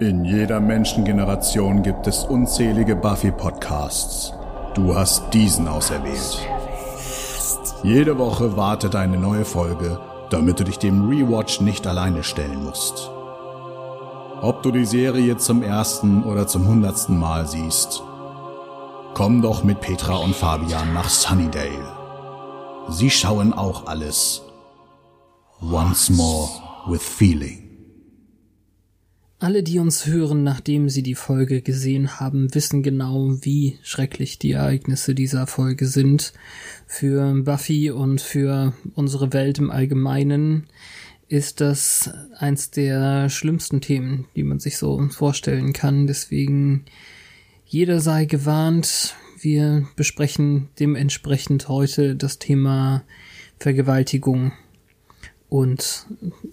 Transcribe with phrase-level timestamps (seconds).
[0.00, 4.32] In jeder Menschengeneration gibt es unzählige Buffy-Podcasts.
[4.74, 6.38] Du hast diesen auserwählt.
[7.82, 9.98] Jede Woche wartet eine neue Folge,
[10.30, 13.10] damit du dich dem Rewatch nicht alleine stellen musst.
[14.40, 18.00] Ob du die Serie zum ersten oder zum hundertsten Mal siehst,
[19.14, 21.88] komm doch mit Petra und Fabian nach Sunnydale.
[22.88, 24.42] Sie schauen auch alles.
[25.60, 26.48] Once more
[26.86, 27.67] with feeling.
[29.40, 34.50] Alle, die uns hören, nachdem sie die Folge gesehen haben, wissen genau, wie schrecklich die
[34.50, 36.32] Ereignisse dieser Folge sind.
[36.88, 40.66] Für Buffy und für unsere Welt im Allgemeinen
[41.28, 46.08] ist das eins der schlimmsten Themen, die man sich so vorstellen kann.
[46.08, 46.86] Deswegen
[47.64, 49.14] jeder sei gewarnt.
[49.38, 53.04] Wir besprechen dementsprechend heute das Thema
[53.60, 54.50] Vergewaltigung
[55.48, 56.06] und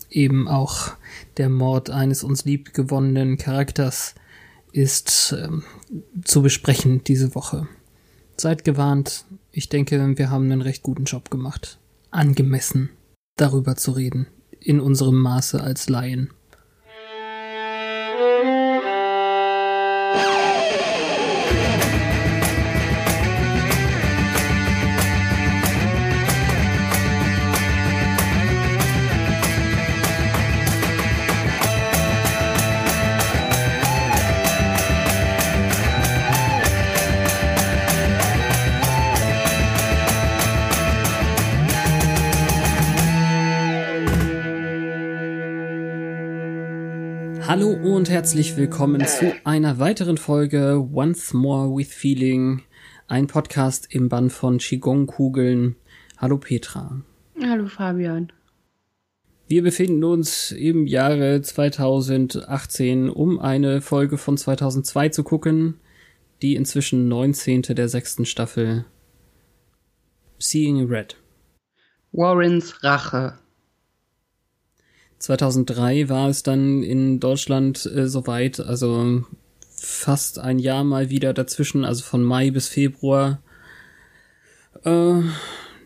[0.09, 0.91] eben auch
[1.37, 4.15] der Mord eines uns liebgewonnenen Charakters
[4.71, 5.63] ist ähm,
[6.23, 7.67] zu besprechen diese Woche.
[8.37, 11.79] Seid gewarnt, ich denke, wir haben einen recht guten Job gemacht,
[12.11, 12.89] angemessen
[13.37, 14.27] darüber zu reden,
[14.59, 16.31] in unserem Maße als Laien.
[47.57, 52.63] Hallo und herzlich willkommen zu einer weiteren Folge Once More with Feeling,
[53.07, 55.77] ein Podcast im Bann von Qigong-Kugeln.
[56.17, 57.01] Hallo Petra.
[57.41, 58.33] Hallo Fabian.
[59.47, 65.79] Wir befinden uns im Jahre 2018, um eine Folge von 2002 zu gucken,
[66.41, 67.61] die inzwischen 19.
[67.61, 68.83] der sechsten Staffel
[70.39, 71.15] Seeing Red.
[72.11, 73.39] Warrens Rache.
[75.25, 79.23] 2003 war es dann in Deutschland äh, soweit, also
[79.71, 83.41] fast ein Jahr mal wieder dazwischen, also von Mai bis Februar.
[84.83, 85.21] Äh,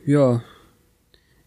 [0.05, 0.43] ja.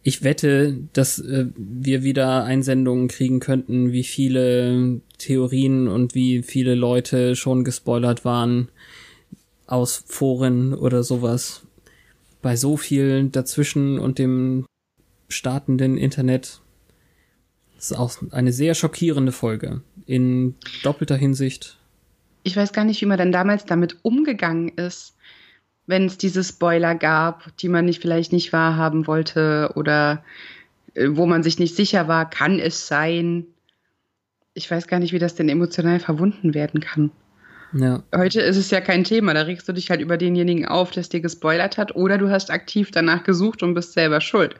[0.03, 6.75] Ich wette, dass äh, wir wieder Einsendungen kriegen könnten, wie viele Theorien und wie viele
[6.75, 8.71] Leute schon gespoilert waren
[9.67, 11.67] aus Foren oder sowas.
[12.41, 14.65] Bei so viel dazwischen und dem
[15.29, 16.62] startenden Internet
[17.83, 19.83] das ist auch eine sehr schockierende Folge.
[20.07, 20.55] In
[20.85, 21.79] doppelter Hinsicht.
[22.45, 25.17] Ich weiß gar nicht, wie man dann damals damit umgegangen ist,
[25.89, 30.23] wenn es diese Spoiler gab, die man nicht vielleicht nicht wahrhaben wollte oder
[30.95, 33.47] äh, wo man sich nicht sicher war, kann es sein.
[34.55, 37.11] Ich weiß gar nicht, wie das denn emotional verwunden werden kann.
[37.73, 38.05] Ja.
[38.15, 41.01] Heute ist es ja kein Thema, da regst du dich halt über denjenigen auf, der
[41.01, 44.55] es dir gespoilert hat, oder du hast aktiv danach gesucht und bist selber schuld.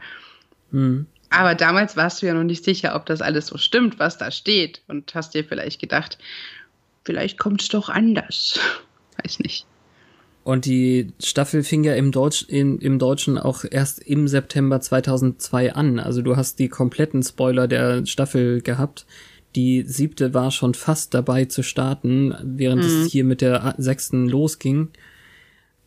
[0.73, 1.07] Hm.
[1.33, 4.31] Aber damals warst du ja noch nicht sicher, ob das alles so stimmt, was da
[4.31, 4.83] steht.
[4.87, 6.19] Und hast dir vielleicht gedacht,
[7.05, 8.61] vielleicht kommt es doch anders.
[9.23, 9.67] Weiß nicht.
[10.45, 15.75] Und die Staffel fing ja im, Deutsch, im, im Deutschen auch erst im September 2002
[15.75, 16.01] an.
[16.01, 19.07] Also du hast die kompletten Spoiler der Staffel gehabt.
[19.55, 22.89] Die siebte war schon fast dabei zu starten, während mhm.
[22.89, 24.89] es hier mit der sechsten losging.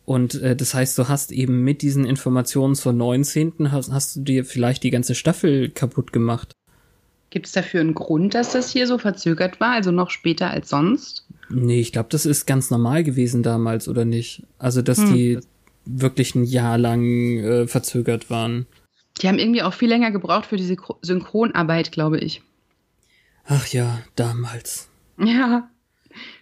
[0.06, 3.72] Und äh, das heißt, du hast eben mit diesen Informationen zur 19.
[3.72, 6.52] hast, hast du dir vielleicht die ganze Staffel kaputt gemacht.
[7.30, 10.68] Gibt es dafür einen Grund, dass das hier so verzögert war, also noch später als
[10.68, 11.26] sonst?
[11.50, 14.44] Nee, ich glaube, das ist ganz normal gewesen damals, oder nicht?
[14.58, 15.12] Also, dass hm.
[15.12, 15.40] die
[15.84, 17.04] wirklich ein Jahr lang
[17.38, 18.66] äh, verzögert waren.
[19.20, 22.42] Die haben irgendwie auch viel länger gebraucht für diese Synchronarbeit, glaube ich.
[23.44, 24.88] Ach ja, damals.
[25.18, 25.68] Ja.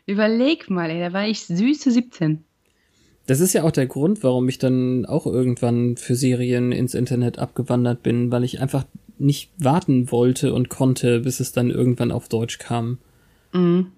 [0.07, 2.45] Überleg mal, ey, da war ich süße 17.
[3.27, 7.39] Das ist ja auch der Grund, warum ich dann auch irgendwann für Serien ins Internet
[7.39, 8.85] abgewandert bin, weil ich einfach
[9.19, 12.99] nicht warten wollte und konnte, bis es dann irgendwann auf Deutsch kam.
[13.53, 13.93] Mhm.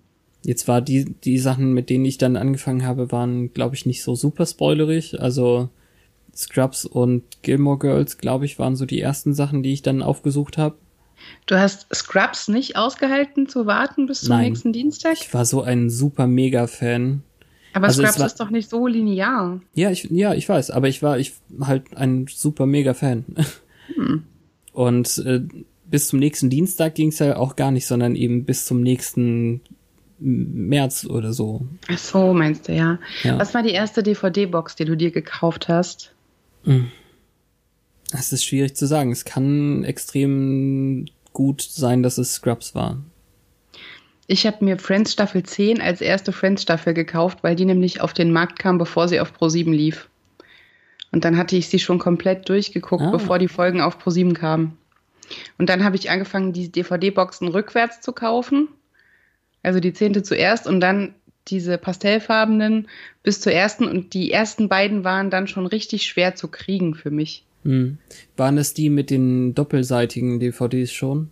[0.44, 4.04] Jetzt war die, die Sachen, mit denen ich dann angefangen habe, waren, glaube ich, nicht
[4.04, 5.20] so super spoilerig.
[5.20, 5.70] Also
[6.36, 10.56] Scrubs und Gilmore Girls, glaube ich, waren so die ersten Sachen, die ich dann aufgesucht
[10.56, 10.76] habe.
[11.46, 14.50] Du hast Scrubs nicht ausgehalten zu warten bis zum Nein.
[14.50, 15.14] nächsten Dienstag?
[15.14, 17.22] Ich war so ein super Mega-Fan.
[17.76, 19.60] Aber also Scraps war, ist doch nicht so linear.
[19.74, 23.26] Ja, ich, ja, ich weiß, aber ich war ich halt ein super mega Fan.
[23.94, 24.24] Hm.
[24.72, 25.42] Und äh,
[25.84, 29.60] bis zum nächsten Dienstag ging es ja auch gar nicht, sondern eben bis zum nächsten
[30.18, 31.66] März oder so.
[31.88, 32.98] Ach so, meinst du, ja.
[33.22, 33.38] ja.
[33.38, 36.14] Was war die erste DVD-Box, die du dir gekauft hast?
[36.64, 36.90] Hm.
[38.10, 39.12] Das ist schwierig zu sagen.
[39.12, 43.02] Es kann extrem gut sein, dass es Scrubs war.
[44.26, 48.12] Ich habe mir Friends Staffel 10 als erste Friends Staffel gekauft, weil die nämlich auf
[48.12, 50.08] den Markt kam, bevor sie auf Pro7 lief.
[51.12, 53.10] Und dann hatte ich sie schon komplett durchgeguckt, ah.
[53.10, 54.76] bevor die Folgen auf Pro7 kamen.
[55.58, 58.68] Und dann habe ich angefangen, die DVD-Boxen rückwärts zu kaufen.
[59.62, 61.14] Also die zehnte zuerst und dann
[61.48, 62.88] diese pastellfarbenen
[63.22, 63.86] bis zur ersten.
[63.86, 67.44] Und die ersten beiden waren dann schon richtig schwer zu kriegen für mich.
[67.64, 67.98] Hm.
[68.36, 71.30] Waren es die mit den doppelseitigen DVDs schon?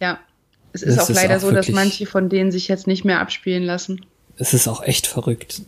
[0.00, 0.18] Ja.
[0.72, 3.20] Es ist das auch leider auch so, dass manche von denen sich jetzt nicht mehr
[3.20, 4.04] abspielen lassen.
[4.36, 5.62] Es ist auch echt verrückt.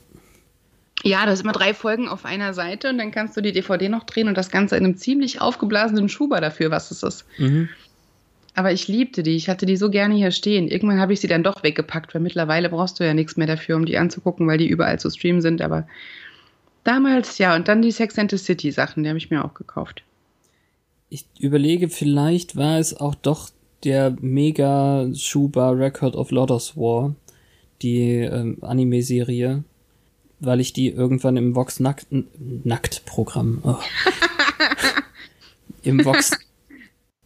[1.04, 3.88] Ja, da sind immer drei Folgen auf einer Seite und dann kannst du die DVD
[3.88, 7.24] noch drehen und das Ganze in einem ziemlich aufgeblasenen Schuber dafür, was es ist.
[7.38, 7.68] Mhm.
[8.54, 9.34] Aber ich liebte die.
[9.34, 10.68] Ich hatte die so gerne hier stehen.
[10.68, 13.76] Irgendwann habe ich sie dann doch weggepackt, weil mittlerweile brauchst du ja nichts mehr dafür,
[13.76, 15.62] um die anzugucken, weil die überall zu streamen sind.
[15.62, 15.86] Aber
[16.84, 17.56] damals ja.
[17.56, 20.02] Und dann die Sex and the City Sachen, die habe ich mir auch gekauft.
[21.08, 23.50] Ich überlege, vielleicht war es auch doch
[23.84, 27.14] der mega Schuber Record of Lotus War,
[27.80, 29.64] die ähm, Anime-Serie
[30.42, 32.08] weil ich die irgendwann im Vox Nackt,
[32.64, 33.76] Nackt Programm, oh.
[35.82, 36.32] im Vox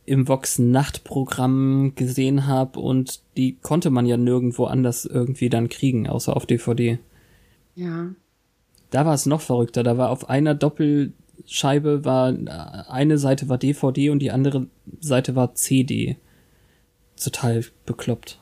[0.04, 6.06] im Vox Nachtprogramm gesehen habe und die konnte man ja nirgendwo anders irgendwie dann kriegen,
[6.06, 7.00] außer auf DVD.
[7.74, 8.10] Ja.
[8.90, 9.82] Da war es noch verrückter.
[9.82, 12.32] Da war auf einer Doppelscheibe war
[12.88, 14.68] eine Seite war DVD und die andere
[15.00, 16.18] Seite war CD.
[17.22, 18.38] Total bekloppt.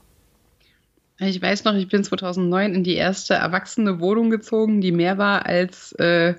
[1.18, 5.46] Ich weiß noch, ich bin 2009 in die erste erwachsene Wohnung gezogen, die mehr war
[5.46, 6.34] als äh,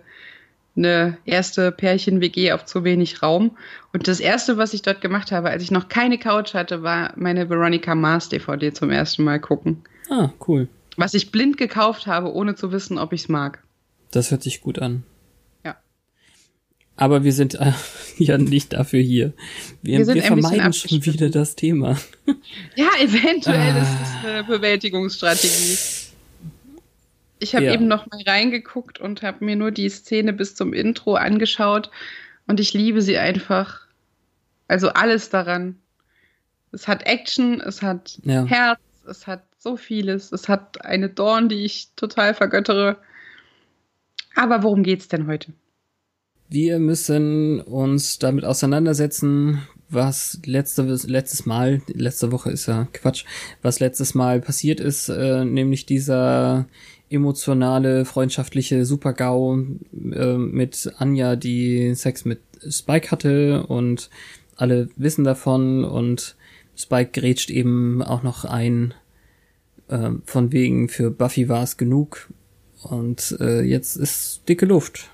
[0.76, 3.58] eine erste Pärchen-WG auf zu wenig Raum.
[3.94, 7.14] Und das erste, was ich dort gemacht habe, als ich noch keine Couch hatte, war
[7.16, 9.84] meine Veronica Mars DVD zum ersten Mal gucken.
[10.10, 10.68] Ah, cool.
[10.98, 13.64] Was ich blind gekauft habe, ohne zu wissen, ob ich es mag.
[14.12, 15.04] Das hört sich gut an.
[16.98, 17.74] Aber wir sind äh,
[18.18, 19.34] ja nicht dafür hier.
[19.82, 21.98] Wir, wir, wir vermeiden schon wieder das Thema.
[22.76, 23.82] Ja, eventuell ah.
[23.82, 25.78] ist es eine Bewältigungsstrategie.
[27.40, 27.74] Ich habe ja.
[27.74, 31.92] eben noch mal reingeguckt und habe mir nur die Szene bis zum Intro angeschaut
[32.48, 33.82] und ich liebe sie einfach.
[34.68, 35.78] Also alles daran.
[36.72, 38.46] Es hat Action, es hat ja.
[38.46, 40.32] Herz, es hat so vieles.
[40.32, 42.98] Es hat eine Dorn, die ich total vergöttere.
[44.36, 45.54] Aber worum geht's denn heute?
[46.50, 53.26] Wir müssen uns damit auseinandersetzen, was letzte, letztes Mal, letzte Woche ist ja Quatsch,
[53.62, 56.68] was letztes Mal passiert ist, äh, nämlich dieser
[57.10, 59.58] emotionale, freundschaftliche Super-GAU
[60.12, 64.10] äh, mit Anja, die Sex mit Spike hatte und
[64.56, 66.36] alle wissen davon und
[66.76, 68.94] Spike grätscht eben auch noch ein,
[69.88, 72.30] äh, von wegen für Buffy war es genug
[72.84, 75.10] und äh, jetzt ist dicke Luft.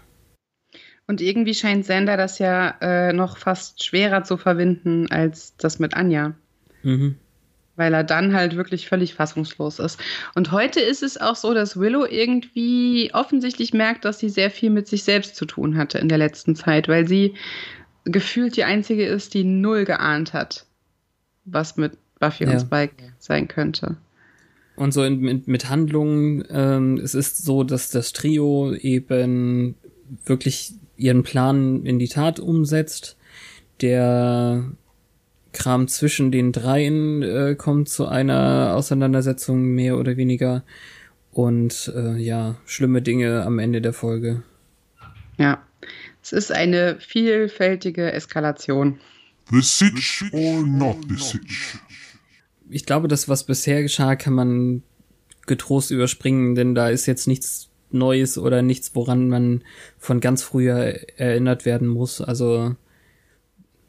[1.12, 5.94] Und irgendwie scheint Sander das ja äh, noch fast schwerer zu verwinden als das mit
[5.94, 6.36] Anja.
[6.84, 7.18] Mhm.
[7.76, 10.00] Weil er dann halt wirklich völlig fassungslos ist.
[10.36, 14.70] Und heute ist es auch so, dass Willow irgendwie offensichtlich merkt, dass sie sehr viel
[14.70, 17.34] mit sich selbst zu tun hatte in der letzten Zeit, weil sie
[18.06, 20.66] gefühlt die einzige ist, die null geahnt hat,
[21.44, 22.52] was mit Buffy ja.
[22.52, 23.98] und Spike sein könnte.
[24.78, 29.76] Und so in, mit, mit Handlungen, ähm, es ist so, dass das Trio eben
[30.26, 33.18] wirklich ihren Plan in die Tat umsetzt.
[33.82, 34.64] Der
[35.54, 40.64] Kram zwischen den dreien äh, kommt zu einer Auseinandersetzung mehr oder weniger
[41.32, 44.44] und äh, ja, schlimme Dinge am Ende der Folge.
[45.38, 45.62] Ja,
[46.22, 49.00] es ist eine vielfältige Eskalation.
[49.50, 51.80] The Sitch or not the Sitch?
[52.70, 54.84] Ich glaube, das, was bisher geschah, kann man
[55.48, 59.64] getrost überspringen, denn da ist jetzt nichts Neues oder nichts, woran man
[59.98, 62.22] von ganz früher erinnert werden muss.
[62.22, 62.76] Also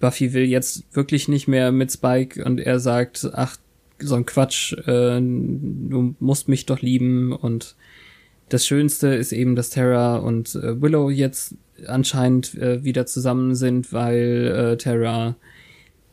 [0.00, 3.56] Buffy will jetzt wirklich nicht mehr mit Spike und er sagt, ach,
[3.98, 7.76] so ein Quatsch, äh, du musst mich doch lieben und
[8.48, 11.54] das Schönste ist eben, dass Terra und äh, Willow jetzt
[11.86, 15.36] anscheinend äh, wieder zusammen sind, weil äh, Terra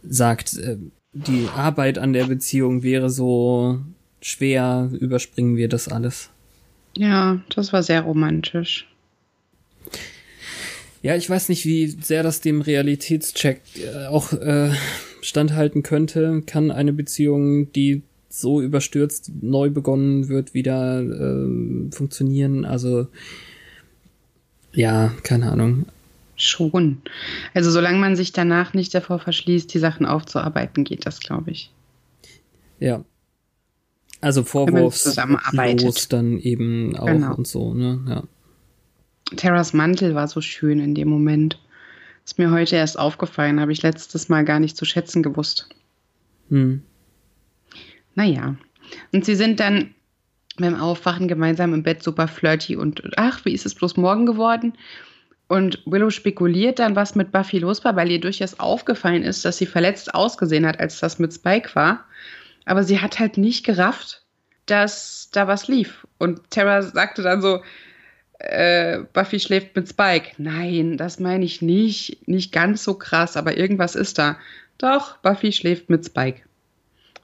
[0.03, 0.77] sagt, äh,
[1.13, 3.79] die Arbeit an der Beziehung wäre so
[4.22, 6.29] schwer, überspringen wir das alles.
[6.99, 8.85] Ja, das war sehr romantisch.
[11.01, 14.71] Ja, ich weiß nicht, wie sehr das dem Realitätscheck äh, auch äh,
[15.21, 16.43] standhalten könnte.
[16.45, 22.65] Kann eine Beziehung, die so überstürzt neu begonnen wird, wieder äh, funktionieren?
[22.65, 23.07] Also
[24.73, 25.85] ja, keine Ahnung.
[26.35, 27.01] Schon.
[27.53, 31.71] Also solange man sich danach nicht davor verschließt, die Sachen aufzuarbeiten, geht das, glaube ich.
[32.81, 33.05] Ja,
[34.21, 35.15] also vorwurfslos
[36.07, 37.35] dann eben auch genau.
[37.35, 37.99] und so, ne?
[38.07, 38.23] Ja.
[39.35, 41.59] Terras Mantel war so schön in dem Moment.
[42.25, 45.69] Ist mir heute erst aufgefallen, habe ich letztes Mal gar nicht zu schätzen gewusst.
[46.49, 46.81] Hm.
[48.15, 48.55] Naja.
[49.13, 49.93] Und sie sind dann
[50.57, 54.73] beim Aufwachen gemeinsam im Bett super flirty und ach, wie ist es bloß morgen geworden?
[55.47, 59.57] Und Willow spekuliert dann, was mit Buffy los war, weil ihr durchaus aufgefallen ist, dass
[59.57, 62.05] sie verletzt ausgesehen hat, als das mit Spike war.
[62.69, 64.21] Aber sie hat halt nicht gerafft,
[64.67, 66.05] dass da was lief.
[66.19, 67.63] Und Tara sagte dann so,
[68.38, 70.33] äh, Buffy schläft mit Spike.
[70.38, 72.27] Nein, das meine ich nicht.
[72.27, 74.38] Nicht ganz so krass, aber irgendwas ist da.
[74.77, 76.41] Doch, Buffy schläft mit Spike.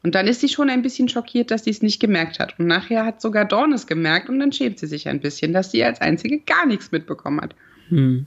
[0.02, 2.58] Und dann ist sie schon ein bisschen schockiert, dass sie es nicht gemerkt hat.
[2.58, 5.70] Und nachher hat sogar Dawn es gemerkt und dann schämt sie sich ein bisschen, dass
[5.70, 7.54] sie als Einzige gar nichts mitbekommen hat.
[7.90, 8.26] Hm.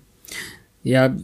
[0.84, 1.16] Ja,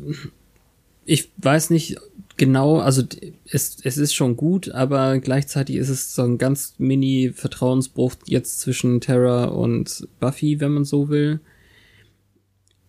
[1.04, 1.98] ich weiß nicht
[2.36, 3.02] genau, also
[3.50, 8.60] es, es ist schon gut, aber gleichzeitig ist es so ein ganz mini Vertrauensbruch jetzt
[8.60, 11.40] zwischen Terra und Buffy, wenn man so will.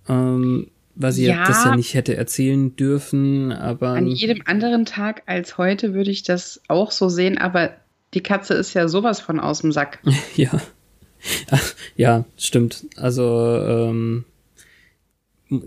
[0.07, 1.45] Ähm, weil sie ja.
[1.45, 3.89] das ja nicht hätte erzählen dürfen, aber.
[3.89, 7.71] An jedem anderen Tag als heute würde ich das auch so sehen, aber
[8.13, 9.99] die Katze ist ja sowas von aus dem Sack.
[10.35, 10.61] ja.
[11.95, 12.85] Ja, stimmt.
[12.97, 14.25] Also, ähm,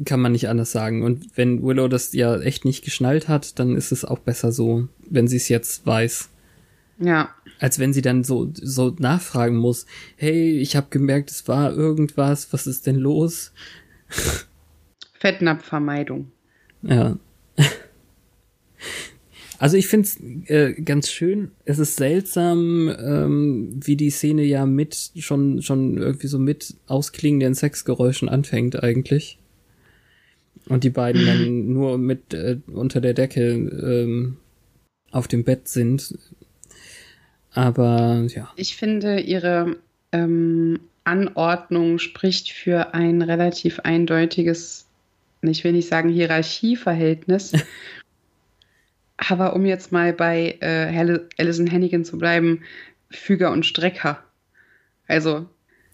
[0.04, 1.02] kann man nicht anders sagen.
[1.02, 4.88] Und wenn Willow das ja echt nicht geschnallt hat, dann ist es auch besser so,
[5.08, 6.28] wenn sie es jetzt weiß.
[6.98, 7.30] Ja.
[7.60, 12.52] Als wenn sie dann so, so nachfragen muss, hey, ich habe gemerkt, es war irgendwas,
[12.52, 13.52] was ist denn los?
[15.20, 16.30] Fettnapfvermeidung.
[16.82, 17.16] Ja.
[19.60, 21.50] Also ich finde es äh, ganz schön.
[21.64, 27.54] Es ist seltsam, ähm, wie die Szene ja mit schon schon irgendwie so mit ausklingenden
[27.54, 29.40] Sexgeräuschen anfängt eigentlich.
[30.68, 34.36] Und die beiden dann nur mit äh, unter der Decke ähm,
[35.10, 36.18] auf dem Bett sind.
[37.52, 38.52] Aber ja.
[38.56, 39.76] Ich finde, ihre
[40.12, 44.86] ähm, Anordnung spricht für ein relativ eindeutiges,
[45.42, 47.52] ich will nicht sagen Hierarchieverhältnis.
[49.18, 52.62] aber um jetzt mal bei äh, Alison Hannigan zu bleiben,
[53.10, 54.22] Füger und Strecker.
[55.06, 55.46] Also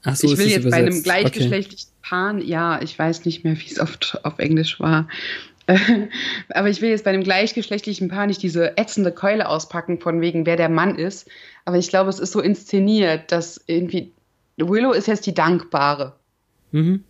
[0.04, 2.08] Ach so, ich will jetzt bei einem gleichgeschlechtlichen okay.
[2.08, 5.08] Paar, ja, ich weiß nicht mehr, wie es auf, auf Englisch war.
[6.50, 10.44] aber ich will jetzt bei einem gleichgeschlechtlichen Paar nicht diese ätzende Keule auspacken, von wegen,
[10.44, 11.28] wer der Mann ist.
[11.64, 14.12] Aber ich glaube, es ist so inszeniert, dass irgendwie
[14.58, 16.14] Willow ist jetzt die Dankbare.
[16.72, 17.02] Mhm.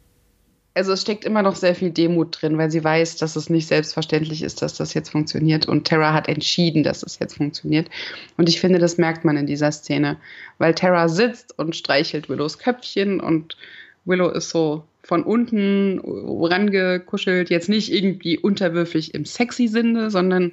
[0.76, 3.68] Also es steckt immer noch sehr viel Demut drin, weil sie weiß, dass es nicht
[3.68, 5.66] selbstverständlich ist, dass das jetzt funktioniert.
[5.66, 7.88] Und Terra hat entschieden, dass es jetzt funktioniert.
[8.36, 10.16] Und ich finde, das merkt man in dieser Szene,
[10.58, 13.56] weil Terra sitzt und streichelt Willows Köpfchen und
[14.04, 20.52] Willow ist so von unten rangekuschelt, jetzt nicht irgendwie unterwürfig im sexy Sinne, sondern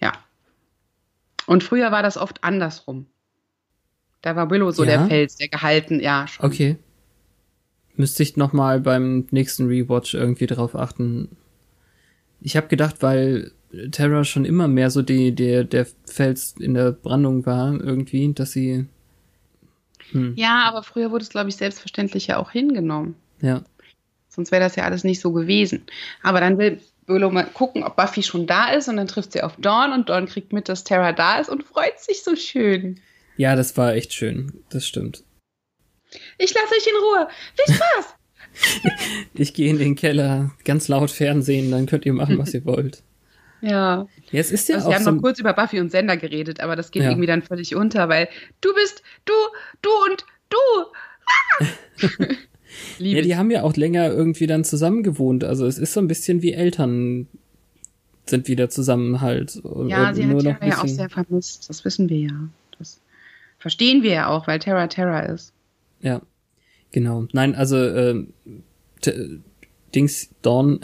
[0.00, 0.12] ja.
[1.46, 3.06] Und früher war das oft andersrum.
[4.20, 4.98] Da war Willow so ja?
[4.98, 6.28] der Fels, der gehalten, ja.
[6.28, 6.46] Schon.
[6.46, 6.76] Okay.
[7.96, 11.36] Müsste ich noch mal beim nächsten Rewatch irgendwie drauf achten.
[12.40, 13.52] Ich habe gedacht, weil
[13.90, 18.52] Terra schon immer mehr so die, der, der Fels in der Brandung war, irgendwie, dass
[18.52, 18.86] sie.
[20.10, 20.34] Hm.
[20.36, 23.14] Ja, aber früher wurde es, glaube ich, selbstverständlich ja auch hingenommen.
[23.40, 23.62] Ja.
[24.28, 25.82] Sonst wäre das ja alles nicht so gewesen.
[26.22, 29.42] Aber dann will Willow mal gucken, ob Buffy schon da ist und dann trifft sie
[29.42, 33.00] auf Dawn und Dawn kriegt mit, dass Terra da ist und freut sich so schön.
[33.36, 34.62] Ja, das war echt schön.
[34.70, 35.24] Das stimmt.
[36.38, 37.28] Ich lasse euch in Ruhe.
[37.56, 38.14] Viel Spaß!
[39.34, 43.02] ich gehe in den Keller, ganz laut Fernsehen, dann könnt ihr machen, was ihr wollt.
[43.64, 44.08] Ja.
[44.32, 46.58] Jetzt ist ja also auch wir haben so noch kurz über Buffy und Sender geredet,
[46.58, 47.10] aber das geht Ja.
[47.10, 48.28] irgendwie dann völlig unter, weil
[48.60, 49.32] du bist du,
[49.82, 50.56] du und du.
[51.60, 51.64] Ah!
[52.98, 55.44] Liebe Ja, die haben ja auch länger irgendwie dann zusammen gewohnt.
[55.44, 57.28] Also es ist so ein bisschen wie Eltern
[58.26, 59.62] sind wieder zusammen halt.
[59.86, 61.68] Ja, sie hat Terra ja auch sehr vermisst.
[61.68, 62.48] Das wissen wir ja.
[62.80, 63.00] Das
[63.60, 65.52] verstehen wir ja auch, weil Terra Terra ist.
[66.02, 66.20] Ja,
[66.90, 67.26] genau.
[67.32, 68.24] Nein, also äh,
[69.94, 70.80] Dings Dawn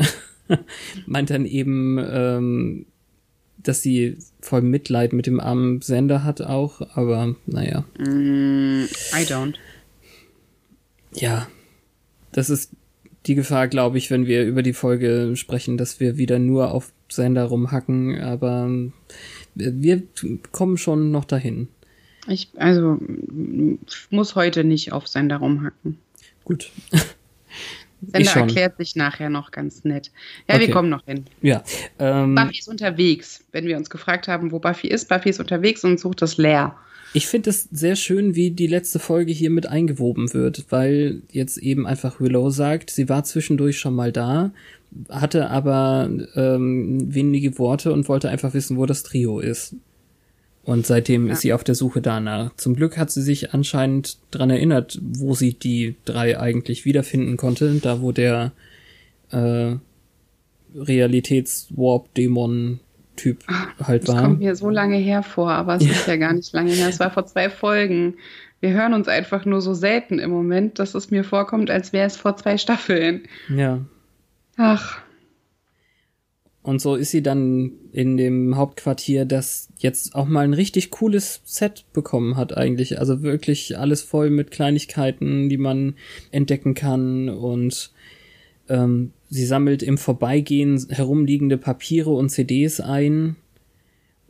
[1.07, 2.87] meint dann eben, ähm,
[3.59, 9.55] dass sie voll Mitleid mit dem armen Sender hat auch, aber naja, Mm, I don't.
[11.13, 11.49] ja,
[12.33, 12.73] das ist
[13.27, 16.93] die Gefahr, glaube ich, wenn wir über die Folge sprechen, dass wir wieder nur auf
[17.11, 18.71] Sender rumhacken, aber
[19.55, 20.03] wir
[20.53, 21.69] kommen schon noch dahin.
[22.27, 22.99] Ich, also,
[24.11, 25.99] muss heute nicht auf Sender rumhacken.
[26.45, 26.71] Gut.
[28.01, 30.11] Sender erklärt sich nachher noch ganz nett.
[30.49, 30.73] Ja, wir Okay.
[30.73, 31.25] kommen noch hin.
[31.43, 31.65] Ja.
[31.99, 33.45] Ähm, Buffy ist unterwegs.
[33.51, 36.77] Wenn wir uns gefragt haben, wo Buffy ist, Buffy ist unterwegs und sucht das leer.
[37.15, 41.57] Ich finde es sehr schön, wie die letzte Folge hier mit eingewoben wird, weil jetzt
[41.57, 44.53] eben einfach Willow sagt, sie war zwischendurch schon mal da,
[45.09, 49.75] hatte aber ähm, wenige Worte und wollte einfach wissen, wo das Trio ist.
[50.69, 51.33] Und seitdem Ja.
[51.33, 52.55] ist sie auf der Suche danach.
[52.57, 57.73] Zum Glück hat sie sich anscheinend dran erinnert, wo sie die drei eigentlich wiederfinden konnte,
[57.81, 58.53] da wo der
[59.31, 59.77] äh,
[60.75, 62.81] Realitätswarp-Dämon
[63.17, 63.45] Typ
[63.83, 64.17] halt das war.
[64.17, 65.91] Das kommt mir so lange her vor, aber es ja.
[65.93, 66.91] ist ja gar nicht lange her.
[66.91, 68.17] Es war vor zwei Folgen.
[68.61, 72.07] Wir hören uns einfach nur so selten im Moment, dass es mir vorkommt, als wäre
[72.07, 73.23] es vor zwei Staffeln.
[73.49, 73.81] Ja.
[74.59, 74.99] Ach.
[76.63, 81.41] Und so ist sie dann in dem Hauptquartier, das jetzt auch mal ein richtig cooles
[81.45, 82.99] Set bekommen hat eigentlich.
[82.99, 85.95] Also wirklich alles voll mit Kleinigkeiten, die man
[86.31, 87.93] entdecken kann und
[88.69, 93.37] ähm, sie sammelt im Vorbeigehen herumliegende Papiere und CDs ein,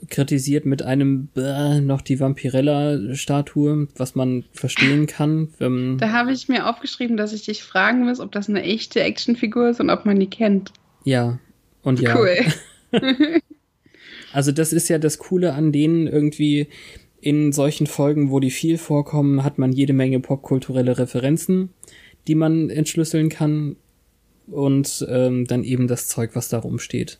[0.09, 5.49] kritisiert mit einem Bäh, noch die Vampirella-Statue, was man verstehen kann.
[5.99, 9.71] da habe ich mir aufgeschrieben, dass ich dich fragen muss, ob das eine echte Actionfigur
[9.71, 10.73] ist und ob man die kennt.
[11.05, 11.39] Ja,
[11.89, 12.17] und ja.
[12.17, 12.37] Cool.
[14.33, 16.69] also das ist ja das Coole an denen irgendwie
[17.21, 21.71] in solchen Folgen, wo die viel vorkommen, hat man jede Menge popkulturelle Referenzen,
[22.29, 23.77] die man entschlüsseln kann
[24.47, 27.19] und ähm, dann eben das Zeug, was da rumsteht.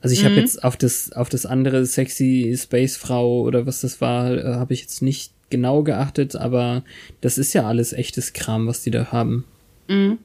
[0.00, 0.26] Also ich mhm.
[0.26, 4.54] habe jetzt auf das auf das andere sexy Space Frau oder was das war, äh,
[4.54, 6.84] habe ich jetzt nicht genau geachtet, aber
[7.20, 9.44] das ist ja alles echtes Kram, was die da haben.
[9.88, 10.18] Mhm.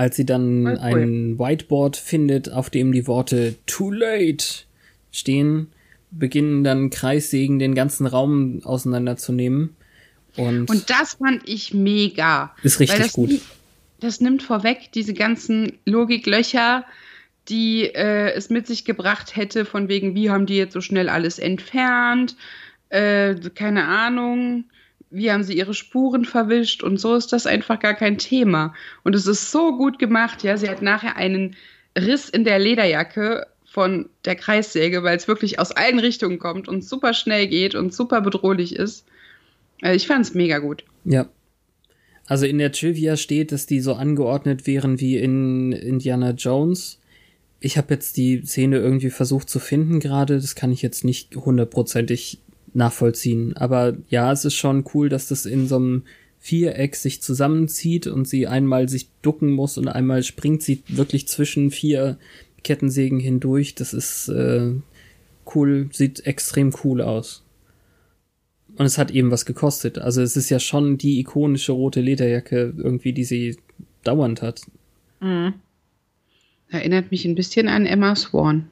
[0.00, 0.78] Als sie dann cool.
[0.80, 4.64] ein Whiteboard findet, auf dem die Worte Too late
[5.12, 5.66] stehen,
[6.10, 9.76] beginnen dann Kreissägen den ganzen Raum auseinanderzunehmen.
[10.38, 12.56] Und, und das fand ich mega.
[12.62, 13.28] Ist richtig gut.
[13.28, 13.42] Die,
[14.00, 16.86] das nimmt vorweg diese ganzen Logiklöcher,
[17.50, 21.10] die äh, es mit sich gebracht hätte, von wegen, wie haben die jetzt so schnell
[21.10, 22.36] alles entfernt,
[22.88, 24.64] äh, keine Ahnung,
[25.10, 28.74] wie haben sie ihre Spuren verwischt und so ist das einfach gar kein Thema.
[29.02, 31.56] Und es ist so gut gemacht, ja, sie hat nachher einen
[31.98, 36.84] Riss in der Lederjacke von der Kreissäge, weil es wirklich aus allen Richtungen kommt und
[36.84, 39.04] super schnell geht und super bedrohlich ist.
[39.82, 40.84] Also ich fand es mega gut.
[41.04, 41.28] Ja,
[42.30, 47.00] also in der Trivia steht, dass die so angeordnet wären wie in Indiana Jones.
[47.58, 50.36] Ich habe jetzt die Szene irgendwie versucht zu finden gerade.
[50.36, 52.38] Das kann ich jetzt nicht hundertprozentig
[52.72, 53.56] nachvollziehen.
[53.56, 56.02] Aber ja, es ist schon cool, dass das in so einem
[56.38, 61.70] Viereck sich zusammenzieht und sie einmal sich ducken muss und einmal springt sie wirklich zwischen
[61.70, 62.18] vier
[62.64, 63.74] Kettensägen hindurch.
[63.74, 64.72] Das ist äh,
[65.54, 67.44] cool, sieht extrem cool aus.
[68.76, 69.98] Und es hat eben was gekostet.
[69.98, 73.58] Also es ist ja schon die ikonische rote Lederjacke irgendwie, die sie
[74.04, 74.62] dauernd hat.
[75.20, 75.54] Mhm.
[76.68, 78.70] Erinnert mich ein bisschen an Emma Swan.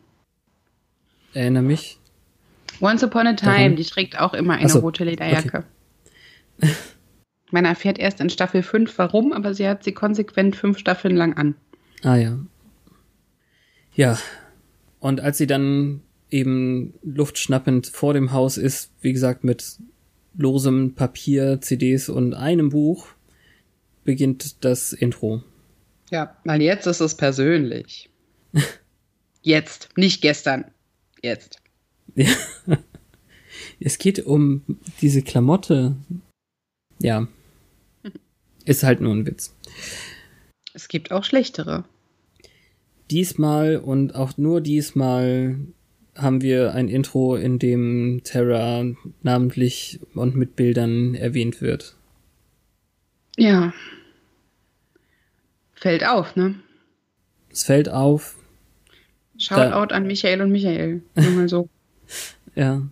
[1.34, 1.97] Erinnere mich.
[2.80, 3.76] Once Upon a Time, Darum?
[3.76, 5.64] die trägt auch immer eine so, rote Lederjacke.
[6.58, 6.74] Okay.
[7.50, 11.36] Man erfährt erst in Staffel 5 warum, aber sie hat sie konsequent fünf Staffeln lang
[11.36, 11.54] an.
[12.02, 12.38] Ah ja.
[13.94, 14.18] Ja.
[15.00, 19.78] Und als sie dann eben luftschnappend vor dem Haus ist, wie gesagt, mit
[20.36, 23.08] losem Papier, CDs und einem Buch
[24.04, 25.42] beginnt das Intro.
[26.10, 28.10] Ja, weil jetzt ist es persönlich.
[29.42, 30.66] jetzt, nicht gestern.
[31.22, 31.60] Jetzt.
[32.14, 32.28] Ja.
[33.80, 34.62] Es geht um
[35.00, 35.94] diese Klamotte.
[36.98, 37.28] Ja.
[38.64, 39.54] Ist halt nur ein Witz.
[40.74, 41.84] Es gibt auch schlechtere.
[43.10, 45.58] Diesmal und auch nur diesmal
[46.16, 48.84] haben wir ein Intro, in dem Terra
[49.22, 51.96] namentlich und mit Bildern erwähnt wird.
[53.36, 53.72] Ja.
[55.74, 56.56] Fällt auf, ne?
[57.50, 58.36] Es fällt auf.
[59.38, 61.02] Shoutout an Michael und Michael.
[61.14, 61.68] Nur mal so.
[62.54, 62.82] ja.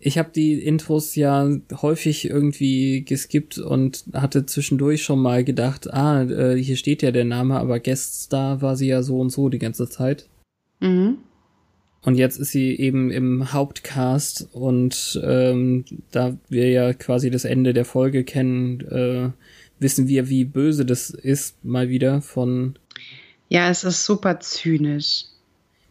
[0.00, 1.50] Ich habe die Intros ja
[1.82, 7.24] häufig irgendwie geskippt und hatte zwischendurch schon mal gedacht, ah, äh, hier steht ja der
[7.24, 10.28] Name, aber Gueststar war sie ja so und so die ganze Zeit.
[10.78, 11.18] Mhm.
[12.02, 17.74] Und jetzt ist sie eben im Hauptcast und ähm, da wir ja quasi das Ende
[17.74, 19.30] der Folge kennen, äh,
[19.80, 22.78] wissen wir, wie böse das ist, mal wieder von.
[23.48, 25.24] Ja, es ist super zynisch.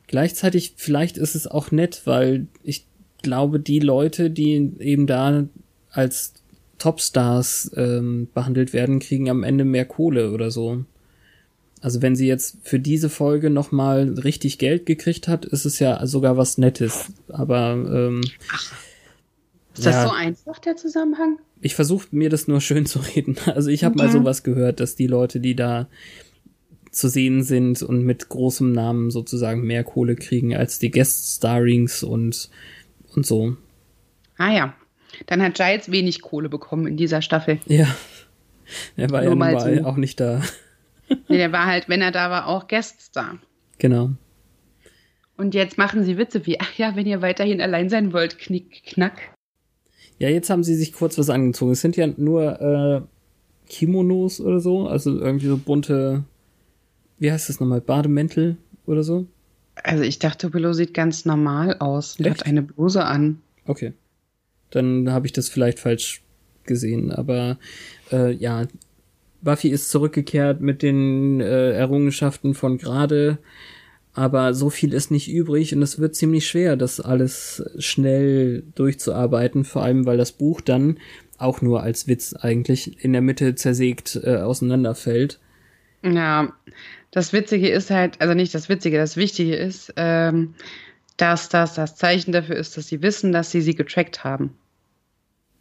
[0.08, 2.86] Gleichzeitig, vielleicht ist es auch nett, weil ich
[3.22, 5.46] glaube, die Leute, die eben da
[5.92, 6.34] als
[6.78, 10.86] Topstars ähm, behandelt werden, kriegen am Ende mehr Kohle oder so.
[11.82, 16.06] Also wenn sie jetzt für diese Folge nochmal richtig Geld gekriegt hat, ist es ja
[16.08, 17.12] sogar was Nettes.
[17.28, 18.74] Aber ähm, Ach,
[19.76, 21.38] ist das ja, so einfach, der Zusammenhang?
[21.62, 23.36] Ich versuche mir das nur schön zu reden.
[23.46, 24.06] Also ich habe okay.
[24.06, 25.88] mal sowas gehört, dass die Leute, die da
[26.98, 32.50] zu sehen sind und mit großem Namen sozusagen mehr Kohle kriegen als die Guest-Starrings und,
[33.16, 33.56] und so.
[34.38, 34.74] Ah ja.
[35.26, 37.60] Dann hat Giles wenig Kohle bekommen in dieser Staffel.
[37.66, 37.88] Ja.
[38.98, 39.86] Er war Nur ja so.
[39.86, 40.42] auch nicht da
[41.28, 43.40] nee, der war halt, wenn er da war, auch Gaststar.
[43.78, 44.12] Genau.
[45.38, 48.84] Und jetzt machen sie Witze wie, ach ja, wenn ihr weiterhin allein sein wollt, knick,
[48.86, 49.34] knack.
[50.20, 51.72] Ja, jetzt haben sie sich kurz was angezogen.
[51.72, 53.02] Es sind ja nur äh,
[53.70, 56.24] Kimonos oder so, also irgendwie so bunte,
[57.20, 59.28] wie heißt das nochmal, Bademäntel oder so?
[59.84, 62.20] Also ich dachte, Willow sieht ganz normal aus.
[62.20, 62.30] Echt?
[62.30, 63.42] hat eine Bluse an.
[63.66, 63.94] Okay.
[64.72, 66.22] Dann habe ich das vielleicht falsch
[66.66, 67.12] gesehen.
[67.12, 67.58] Aber
[68.12, 68.68] äh, ja,
[69.42, 73.38] Buffy ist zurückgekehrt mit den äh, Errungenschaften von gerade.
[74.14, 79.64] Aber so viel ist nicht übrig und es wird ziemlich schwer, das alles schnell durchzuarbeiten,
[79.64, 80.98] vor allem weil das Buch dann
[81.38, 85.40] auch nur als Witz eigentlich in der Mitte zersägt äh, auseinanderfällt.
[86.04, 86.52] Ja,
[87.12, 90.54] das Witzige ist halt, also nicht das Witzige, das Wichtige ist, ähm,
[91.18, 94.56] dass das das Zeichen dafür ist, dass sie wissen, dass sie sie getrackt haben.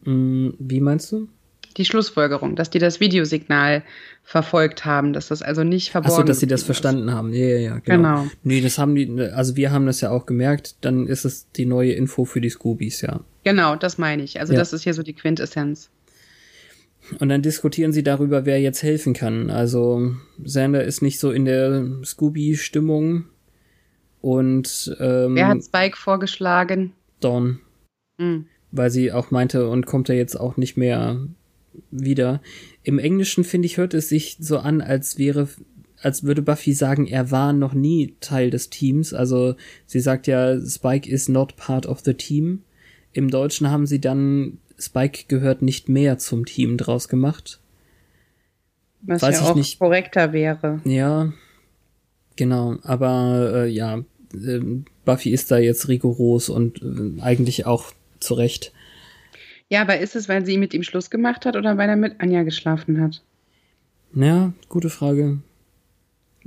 [0.04, 1.28] Mm, wie meinst du?
[1.76, 3.82] Die Schlussfolgerung, dass die das Videosignal
[4.22, 6.66] verfolgt haben, dass das also nicht verborgen Achso, dass sie das ist.
[6.66, 7.32] verstanden haben.
[7.34, 8.22] Ja, ja, ja, genau.
[8.22, 8.30] Genau.
[8.42, 11.66] Nee, das haben die, also wir haben das ja auch gemerkt, dann ist es die
[11.66, 13.20] neue Info für die Scoobies, ja.
[13.44, 14.40] Genau, das meine ich.
[14.40, 14.58] Also Ja.
[14.58, 15.90] das ist hier so die Quintessenz.
[17.20, 19.50] Und dann diskutieren sie darüber, wer jetzt helfen kann.
[19.50, 20.14] Also
[20.44, 23.26] Sander ist nicht so in der Scooby-Stimmung
[24.20, 26.92] und ähm, Wer hat Spike vorgeschlagen?
[27.20, 27.60] Dawn,
[28.18, 28.46] Hm.
[28.72, 31.20] weil sie auch meinte und kommt er jetzt auch nicht mehr
[31.90, 32.40] wieder.
[32.82, 35.48] Im Englischen finde ich hört es sich so an, als wäre
[36.02, 39.14] als würde Buffy sagen, er war noch nie Teil des Teams.
[39.14, 39.54] Also
[39.86, 42.62] sie sagt ja, Spike is not part of the team.
[43.16, 47.60] Im Deutschen haben sie dann Spike gehört nicht mehr zum Team draus gemacht.
[49.00, 49.78] Was Weiß ja auch nicht.
[49.78, 50.82] korrekter wäre.
[50.84, 51.32] Ja,
[52.36, 52.76] genau.
[52.82, 54.02] Aber äh, ja,
[54.34, 54.60] äh,
[55.06, 57.86] Buffy ist da jetzt rigoros und äh, eigentlich auch
[58.20, 58.74] zu Recht.
[59.70, 62.20] Ja, aber ist es, weil sie mit ihm Schluss gemacht hat oder weil er mit
[62.20, 63.22] Anja geschlafen hat?
[64.14, 65.38] Ja, gute Frage.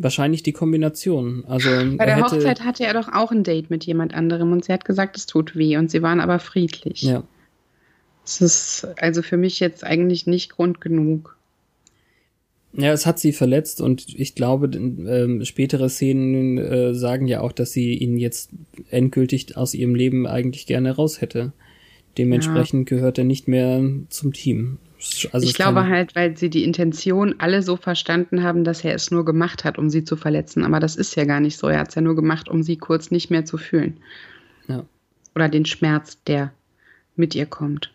[0.02, 1.44] Wahrscheinlich die Kombination.
[1.46, 4.54] Also Bei er der hätte, Hochzeit hatte er doch auch ein Date mit jemand anderem
[4.54, 7.02] und sie hat gesagt, es tut weh und sie waren aber friedlich.
[7.02, 7.24] Ja,
[8.24, 11.36] Das ist also für mich jetzt eigentlich nicht Grund genug.
[12.72, 17.52] ja, es hat sie verletzt und ich glaube, ähm, spätere Szenen äh, sagen ja auch,
[17.52, 18.52] dass sie ihn jetzt
[18.90, 21.52] endgültig aus ihrem Leben eigentlich gerne raus hätte.
[22.18, 24.78] Dementsprechend gehört er nicht mehr zum Team.
[25.32, 29.12] Also ich glaube halt, weil sie die Intention alle so verstanden haben, dass er es
[29.12, 30.66] nur gemacht hat, um sie zu verletzen.
[30.66, 31.68] Aber das ist ja gar nicht so.
[31.68, 33.98] Er hat es ja nur gemacht, um sie kurz nicht mehr zu fühlen.
[34.68, 34.86] Ja.
[35.36, 36.52] Oder den Schmerz, der
[37.16, 37.92] mit ihr kommt.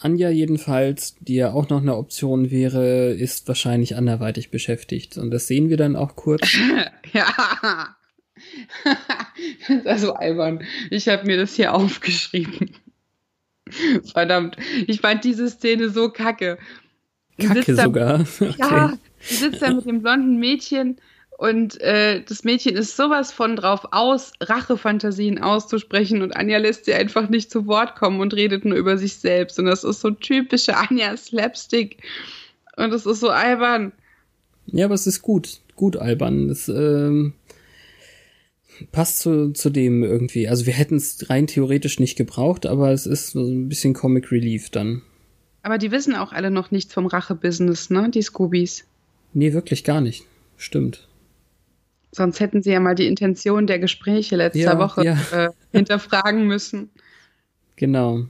[0.00, 5.16] Anja jedenfalls, die ja auch noch eine Option wäre, ist wahrscheinlich anderweitig beschäftigt.
[5.18, 6.48] Und das sehen wir dann auch kurz.
[7.12, 7.26] Ja.
[9.68, 10.64] das ist also albern.
[10.90, 12.70] Ich habe mir das hier aufgeschrieben.
[14.12, 14.56] Verdammt,
[14.86, 16.58] ich fand diese Szene so kacke.
[17.38, 18.26] Kacke sitzt da- sogar.
[18.40, 18.54] Okay.
[18.58, 20.98] Ja, sie sitzt da mit dem blonden Mädchen
[21.38, 26.94] und äh, das Mädchen ist sowas von drauf aus, Rachefantasien auszusprechen und Anja lässt sie
[26.94, 29.58] einfach nicht zu Wort kommen und redet nur über sich selbst.
[29.58, 31.96] Und das ist so typische Anja Slapstick.
[32.76, 33.90] Und das ist so albern.
[34.66, 35.58] Ja, aber es ist gut.
[35.74, 36.46] Gut albern.
[36.46, 37.32] Das ähm,
[38.90, 40.48] passt zu, zu dem irgendwie.
[40.48, 44.32] Also wir hätten es rein theoretisch nicht gebraucht, aber es ist so ein bisschen Comic
[44.32, 45.02] Relief dann.
[45.62, 48.10] Aber die wissen auch alle noch nichts vom Rache-Business, ne?
[48.10, 48.84] Die Scoobies.
[49.32, 50.24] Nee, wirklich gar nicht.
[50.56, 51.08] Stimmt.
[52.10, 55.18] Sonst hätten sie ja mal die Intention der Gespräche letzter Ja, Woche ja.
[55.32, 56.90] Äh, hinterfragen müssen.
[57.76, 58.26] Genau.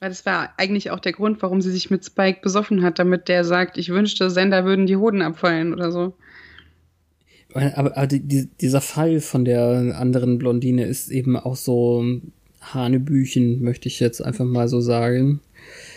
[0.00, 3.28] Weil das war eigentlich auch der Grund, warum sie sich mit Spike besoffen hat, damit
[3.28, 6.14] der sagt, ich wünschte, Sender würden die Hoden abfallen oder so.
[7.54, 12.04] Aber, aber die, die, dieser Fall von der anderen Blondine ist eben auch so
[12.60, 15.40] Hanebüchen, möchte ich jetzt einfach mal so sagen.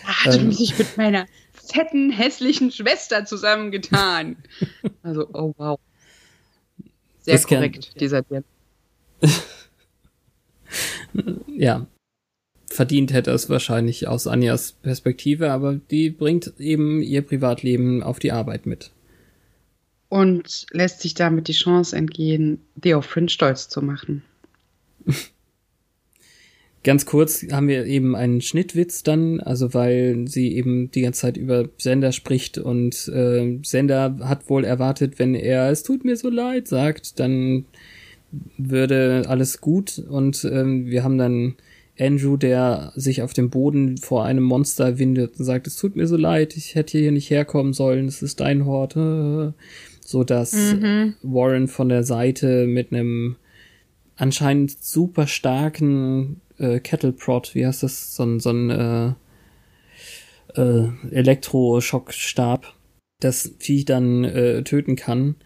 [0.04, 0.48] Hat Ähm.
[0.48, 4.36] mich mit meiner fetten, hässlichen Schwester zusammengetan.
[5.02, 5.78] also, oh wow.
[7.22, 8.44] Sehr Das kann- korrekt, dieser Dialog.
[11.56, 11.86] ja,
[12.68, 18.32] verdient hätte es wahrscheinlich aus Anjas Perspektive, aber die bringt eben ihr Privatleben auf die
[18.32, 18.90] Arbeit mit.
[20.08, 24.22] Und lässt sich damit die Chance entgehen, Theofrin stolz zu machen.
[26.86, 31.36] Ganz kurz haben wir eben einen Schnittwitz dann, also weil sie eben die ganze Zeit
[31.36, 36.30] über Sender spricht und äh, Sender hat wohl erwartet, wenn er es tut mir so
[36.30, 37.64] leid sagt, dann
[38.56, 41.56] würde alles gut und ähm, wir haben dann
[41.98, 46.06] Andrew, der sich auf dem Boden vor einem Monster windet und sagt, es tut mir
[46.06, 48.94] so leid, ich hätte hier nicht herkommen sollen, es ist dein Hort,
[50.06, 50.54] so dass
[51.22, 53.36] Warren von der Seite mit einem
[54.16, 59.12] anscheinend super starken äh, Kettle Prod, wie heißt das, so ein, so ein äh,
[60.54, 62.74] äh, Elektroschockstab,
[63.20, 65.36] das Vieh dann äh, töten kann.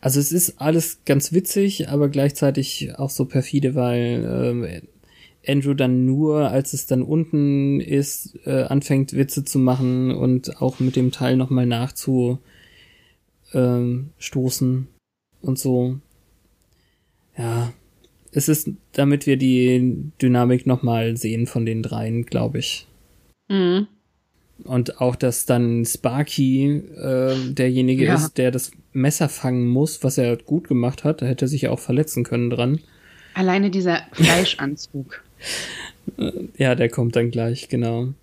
[0.00, 4.82] Also es ist alles ganz witzig, aber gleichzeitig auch so perfide, weil
[5.46, 10.60] äh, Andrew dann nur, als es dann unten ist, äh, anfängt Witze zu machen und
[10.60, 12.38] auch mit dem Teil nochmal nachzu
[13.52, 14.88] ähm, stoßen
[15.42, 15.98] und so.
[17.36, 17.72] Ja,
[18.32, 22.86] es ist, damit wir die Dynamik nochmal sehen von den dreien, glaube ich.
[23.48, 23.86] Mhm.
[24.64, 28.16] Und auch, dass dann Sparky äh, derjenige ja.
[28.16, 31.22] ist, der das Messer fangen muss, was er gut gemacht hat.
[31.22, 32.80] Da hätte er sich ja auch verletzen können dran.
[33.34, 35.22] Alleine dieser Fleischanzug.
[36.56, 38.14] ja, der kommt dann gleich, genau.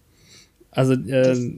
[0.72, 1.54] Also, äh,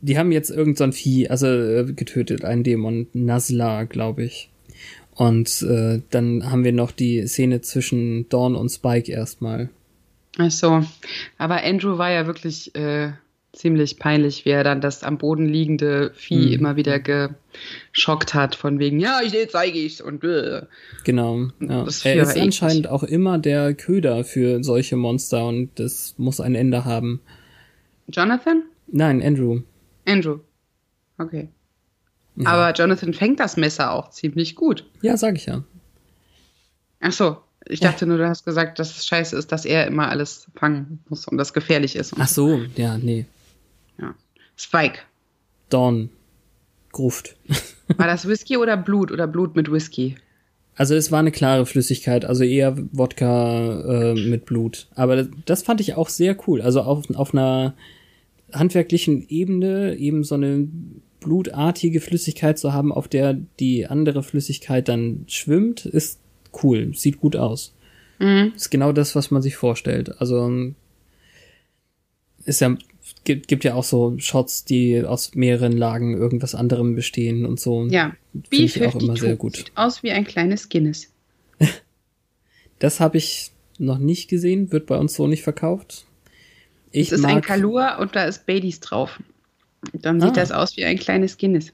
[0.00, 4.50] die haben jetzt irgend so ein Vieh, also äh, getötet, einen Dämon, Nazla, glaube ich.
[5.14, 9.68] Und äh, dann haben wir noch die Szene zwischen Dawn und Spike erstmal.
[10.38, 10.82] Ach so.
[11.36, 13.12] Aber Andrew war ja wirklich äh,
[13.52, 16.52] ziemlich peinlich, wie er dann das am Boden liegende Vieh mhm.
[16.52, 20.62] immer wieder geschockt hat, von wegen, ja, ich zeige ich's und äh.
[21.04, 21.48] Genau.
[21.60, 21.86] Ja.
[22.04, 26.84] Er ist anscheinend auch immer der Köder für solche Monster und das muss ein Ende
[26.84, 27.20] haben.
[28.08, 28.62] Jonathan?
[28.86, 29.60] Nein, Andrew.
[30.06, 30.38] Andrew.
[31.18, 31.48] Okay.
[32.36, 32.50] Ja.
[32.50, 34.86] Aber Jonathan fängt das Messer auch ziemlich gut.
[35.02, 35.64] Ja, sag ich ja.
[37.00, 40.08] Ach so, ich dachte nur, du hast gesagt, dass es scheiße ist, dass er immer
[40.08, 42.14] alles fangen muss und das gefährlich ist.
[42.18, 43.26] Ach so, ja, nee.
[43.98, 44.14] Ja.
[44.56, 45.00] Spike.
[45.68, 46.10] Dawn.
[46.92, 47.36] Gruft.
[47.96, 50.16] War das Whisky oder Blut oder Blut mit Whisky?
[50.76, 54.86] Also es war eine klare Flüssigkeit, also eher Wodka äh, mit Blut.
[54.94, 56.62] Aber das fand ich auch sehr cool.
[56.62, 57.74] Also auf, auf einer
[58.52, 60.68] handwerklichen Ebene eben so eine
[61.20, 66.20] blutartige Flüssigkeit zu haben, auf der die andere Flüssigkeit dann schwimmt, ist
[66.62, 67.74] cool, sieht gut aus.
[68.18, 68.52] Mhm.
[68.56, 70.20] Ist genau das, was man sich vorstellt.
[70.20, 70.72] Also
[72.44, 72.76] ist ja
[73.24, 77.86] gibt, gibt ja auch so Shots, die aus mehreren Lagen irgendwas anderem bestehen und so.
[77.86, 79.56] Ja, wie ich auch immer sehr gut.
[79.56, 81.12] Sieht aus wie ein kleines Guinness.
[82.78, 86.06] das habe ich noch nicht gesehen, wird bei uns so nicht verkauft.
[86.92, 89.20] Ich es ist ein Kalur und da ist Baileys drauf.
[89.92, 90.34] Dann sieht ah.
[90.34, 91.72] das aus wie ein kleines Guinness.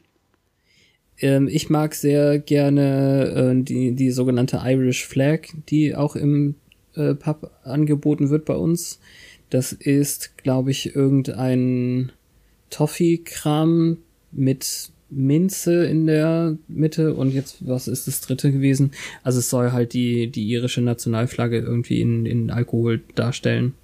[1.19, 6.57] Ähm, ich mag sehr gerne äh, die, die sogenannte Irish Flag, die auch im
[6.95, 9.01] äh, Pub angeboten wird bei uns.
[9.51, 12.13] Das ist, glaube ich, irgendein
[12.71, 13.99] Toffee-Kram
[14.33, 18.91] mit Minze in der Mitte und jetzt, was ist das dritte gewesen?
[19.23, 23.75] Also es soll halt die, die irische Nationalflagge irgendwie in, in Alkohol darstellen.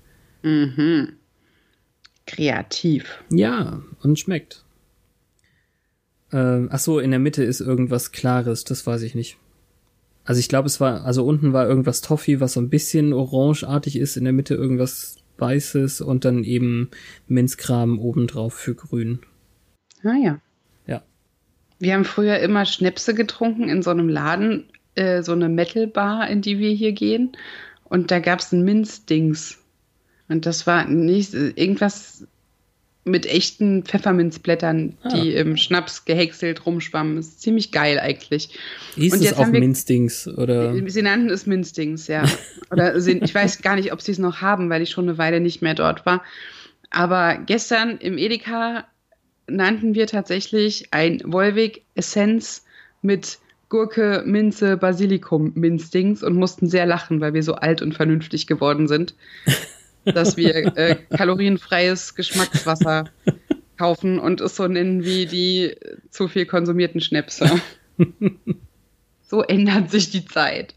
[0.43, 1.13] Mhm.
[2.27, 3.23] Kreativ.
[3.31, 4.65] Ja, und schmeckt.
[6.33, 9.37] Äh, ach so, in der Mitte ist irgendwas Klares, das weiß ich nicht.
[10.25, 13.97] Also ich glaube, es war, also unten war irgendwas Toffee, was so ein bisschen orangeartig
[13.97, 16.91] ist, in der Mitte irgendwas Weißes und dann eben
[17.27, 19.21] Minzkram obendrauf für grün.
[20.05, 20.41] Ah ja.
[20.87, 21.03] Ja.
[21.79, 26.43] Wir haben früher immer Schnäpse getrunken in so einem Laden, äh, so eine Metal-Bar, in
[26.43, 27.33] die wir hier gehen.
[27.85, 29.59] Und da gab es ein Minzdings.
[30.33, 32.27] Und das war nicht irgendwas
[33.05, 35.09] mit echten Pfefferminzblättern, ah.
[35.09, 37.19] die im Schnaps gehäckselt rumschwammen.
[37.19, 38.51] ist ziemlich geil eigentlich.
[38.95, 40.73] Hieß und es auch Minzdings oder?
[40.89, 42.25] Sie nannten es Minzdings, ja.
[42.71, 45.19] oder sie, ich weiß gar nicht, ob sie es noch haben, weil ich schon eine
[45.19, 46.23] Weile nicht mehr dort war.
[46.91, 48.85] Aber gestern im Edeka
[49.49, 52.65] nannten wir tatsächlich ein Wolwig Essenz
[53.03, 58.47] mit Gurke, Minze, Basilikum Minzdings und mussten sehr lachen, weil wir so alt und vernünftig
[58.47, 59.15] geworden sind
[60.05, 63.05] dass wir äh, kalorienfreies Geschmackswasser
[63.79, 65.75] kaufen und es so nennen wie die
[66.11, 67.51] zu viel konsumierten Schnäpse.
[69.23, 70.75] so ändert sich die Zeit.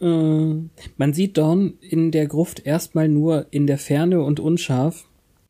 [0.00, 5.04] Äh, man sieht Dawn in der Gruft erstmal nur in der Ferne und unscharf,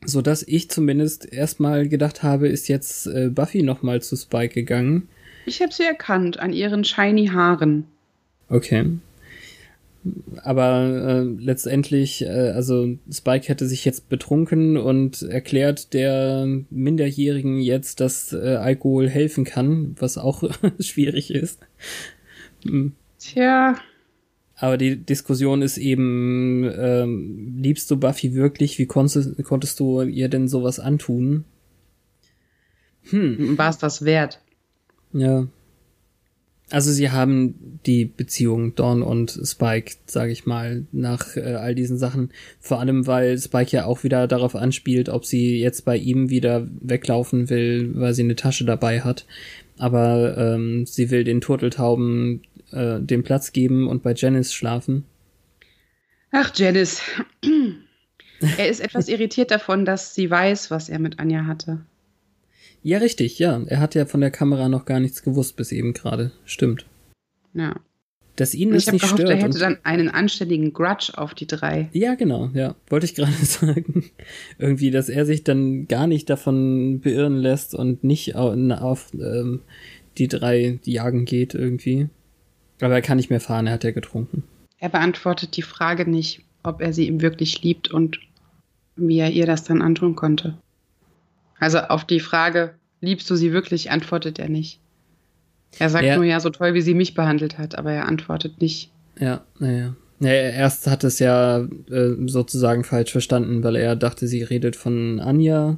[0.05, 5.09] so dass ich zumindest erstmal gedacht habe, ist jetzt äh, Buffy nochmal zu Spike gegangen.
[5.47, 7.87] Ich habe sie erkannt an ihren shiny Haaren.
[8.49, 8.99] Okay
[10.43, 18.01] aber äh, letztendlich, äh, also Spike hätte sich jetzt betrunken und erklärt der Minderjährigen jetzt,
[18.01, 20.43] dass äh, Alkohol helfen kann, was auch
[20.79, 21.61] schwierig ist.
[22.65, 22.93] Hm.
[23.19, 23.77] Tja.
[24.59, 28.79] Aber die Diskussion ist eben, ähm, liebst du Buffy wirklich?
[28.79, 31.45] Wie konntest, konntest du ihr denn sowas antun?
[33.11, 33.59] Hm.
[33.59, 34.41] War es das wert?
[35.13, 35.47] Ja.
[36.71, 41.97] Also sie haben die Beziehung Dawn und Spike, sage ich mal, nach äh, all diesen
[41.97, 42.33] Sachen.
[42.59, 46.67] Vor allem, weil Spike ja auch wieder darauf anspielt, ob sie jetzt bei ihm wieder
[46.81, 49.27] weglaufen will, weil sie eine Tasche dabei hat.
[49.79, 55.05] Aber ähm, sie will den Turteltauben äh, den Platz geben und bei Janice schlafen.
[56.33, 57.01] Ach, Janice.
[58.59, 61.87] er ist etwas irritiert davon, dass sie weiß, was er mit Anja hatte.
[62.87, 63.61] Ja, richtig, ja.
[63.67, 66.31] Er hat ja von der Kamera noch gar nichts gewusst bis eben gerade.
[66.45, 66.87] Stimmt.
[67.53, 67.81] Ja.
[68.37, 69.31] Dass ihn das nicht gehofft, stört.
[69.31, 71.89] Er hätte dann einen anständigen Grudge auf die drei.
[71.93, 72.77] Ja, genau, ja.
[72.89, 74.05] Wollte ich gerade sagen.
[74.59, 79.63] Irgendwie, dass er sich dann gar nicht davon beirren lässt und nicht auf, auf ähm,
[80.17, 82.09] die drei jagen geht irgendwie.
[82.81, 84.45] Aber er kann nicht mehr fahren, er hat ja getrunken.
[84.79, 88.21] Er beantwortet die Frage nicht, ob er sie ihm wirklich liebt und
[88.95, 90.57] wie er ihr das dann antun konnte.
[91.59, 94.81] Also auf die Frage, liebst du sie wirklich, antwortet er nicht.
[95.79, 96.17] Er sagt Ja.
[96.17, 98.91] nur ja, so toll, wie sie mich behandelt hat, aber er antwortet nicht.
[99.19, 99.95] Ja, naja.
[100.21, 101.59] Ja, er erst hat es ja
[101.91, 105.77] äh, sozusagen falsch verstanden, weil er dachte, sie redet von Anja,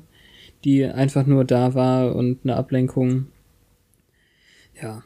[0.64, 3.26] die einfach nur da war und eine Ablenkung.
[4.80, 5.02] Ja,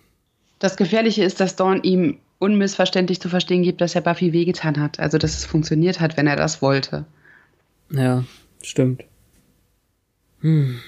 [0.58, 5.00] Das Gefährliche ist, dass Dawn ihm unmissverständlich zu verstehen gibt, dass er Buffy wehgetan hat.
[5.00, 7.06] Also, dass es funktioniert hat, wenn er das wollte.
[7.90, 8.24] ja,
[8.62, 9.04] stimmt.
[10.42, 10.78] Hm.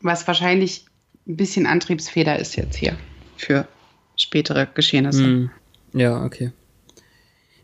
[0.00, 0.86] Was wahrscheinlich
[1.26, 2.96] ein bisschen Antriebsfeder ist jetzt hier
[3.36, 3.68] für
[4.16, 5.24] spätere Geschehnisse.
[5.24, 5.50] Hm.
[5.92, 6.52] Ja, okay.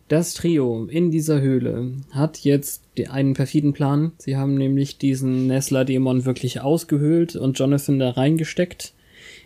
[0.09, 4.13] Das Trio in dieser Höhle hat jetzt einen perfiden Plan.
[4.17, 8.95] Sie haben nämlich diesen Nestler-Dämon wirklich ausgehöhlt und Jonathan da reingesteckt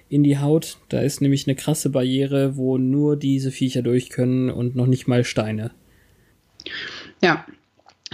[0.08, 0.78] in die Haut.
[0.88, 5.08] Da ist nämlich eine krasse Barriere, wo nur diese Viecher durch können und noch nicht
[5.08, 5.72] mal Steine.
[7.20, 7.44] Ja.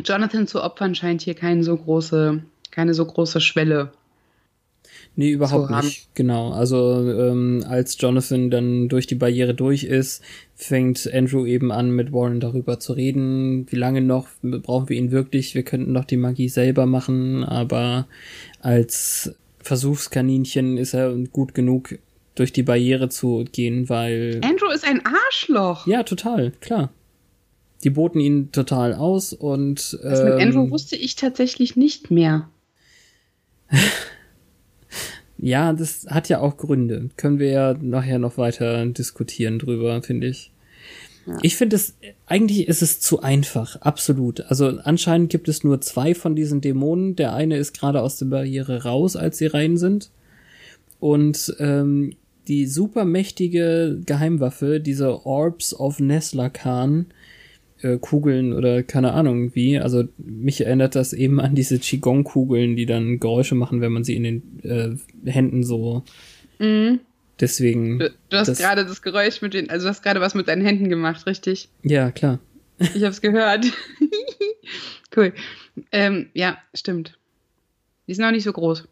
[0.02, 2.42] Jonathan zu opfern scheint hier keine so große,
[2.78, 3.90] keine so große Schwelle.
[5.16, 6.14] Nee, überhaupt nicht.
[6.14, 6.52] Genau.
[6.52, 10.22] Also ähm, als Jonathan dann durch die Barriere durch ist,
[10.54, 13.66] fängt Andrew eben an, mit Warren darüber zu reden.
[13.68, 15.56] Wie lange noch brauchen wir ihn wirklich?
[15.56, 18.06] Wir könnten doch die Magie selber machen, aber
[18.60, 21.98] als Versuchskaninchen ist er gut genug,
[22.36, 25.84] durch die Barriere zu gehen, weil Andrew ist ein Arschloch.
[25.88, 26.92] ja total klar.
[27.82, 32.48] Die boten ihn total aus und Das mit Andrew ähm, wusste ich tatsächlich nicht mehr.
[35.40, 37.10] Ja, das hat ja auch Gründe.
[37.16, 40.50] Können wir ja nachher noch weiter diskutieren drüber, finde ich.
[41.42, 41.94] Ich finde es,
[42.26, 44.40] eigentlich ist es zu einfach, absolut.
[44.50, 47.16] Also anscheinend gibt es nur zwei von diesen Dämonen.
[47.16, 50.10] Der eine ist gerade aus der Barriere raus, als sie rein sind.
[51.00, 52.14] Und ähm,
[52.48, 57.06] die supermächtige Geheimwaffe, diese Orbs of Neslakan,
[57.82, 59.78] äh, Kugeln oder keine Ahnung wie.
[59.78, 64.16] Also mich erinnert das eben an diese Qigong-Kugeln, die dann Geräusche machen, wenn man sie
[64.16, 64.60] in den
[65.24, 66.02] äh, Händen so.
[67.40, 67.98] Deswegen.
[68.00, 70.48] Du, du hast das- gerade das Geräusch mit den, also du hast gerade was mit
[70.48, 71.68] deinen Händen gemacht, richtig?
[71.82, 72.40] Ja, klar.
[72.94, 73.66] Ich hab's gehört.
[75.16, 75.32] cool.
[75.92, 77.16] Ähm, ja, stimmt.
[78.08, 78.88] Die sind auch nicht so groß.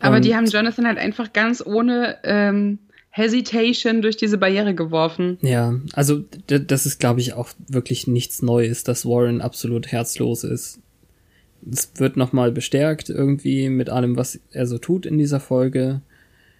[0.00, 2.78] Aber Und- die haben Jonathan halt einfach ganz ohne ähm,
[3.16, 5.38] Hesitation durch diese Barriere geworfen.
[5.40, 10.80] Ja, also das ist, glaube ich, auch wirklich nichts Neues, dass Warren absolut herzlos ist.
[11.66, 16.02] Es wird nochmal bestärkt irgendwie mit allem, was er so tut in dieser Folge.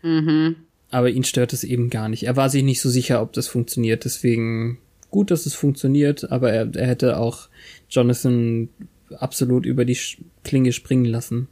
[0.02, 0.56] Mhm.
[0.90, 2.22] Aber ihn stört es eben gar nicht.
[2.22, 4.06] Er war sich nicht so sicher, ob das funktioniert.
[4.06, 4.78] Deswegen
[5.10, 7.50] gut, dass es funktioniert, aber er, er hätte auch
[7.90, 8.70] Jonathan
[9.18, 9.98] absolut über die
[10.42, 11.48] Klinge springen lassen.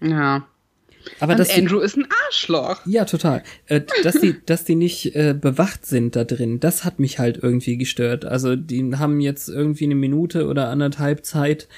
[0.00, 0.48] Ja.
[1.20, 2.80] Aber Und Andrew ist ein Arschloch.
[2.86, 3.42] Ja, total.
[3.66, 7.38] Äh, dass die, dass die nicht äh, bewacht sind da drin, das hat mich halt
[7.42, 8.24] irgendwie gestört.
[8.24, 11.68] Also die haben jetzt irgendwie eine Minute oder anderthalb Zeit,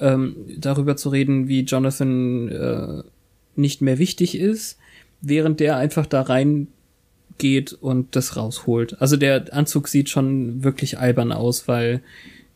[0.00, 3.02] ähm, darüber zu reden, wie Jonathan äh,
[3.56, 4.78] nicht mehr wichtig ist,
[5.20, 6.68] während der einfach da rein
[7.38, 9.00] geht und das rausholt.
[9.00, 12.02] Also der Anzug sieht schon wirklich albern aus, weil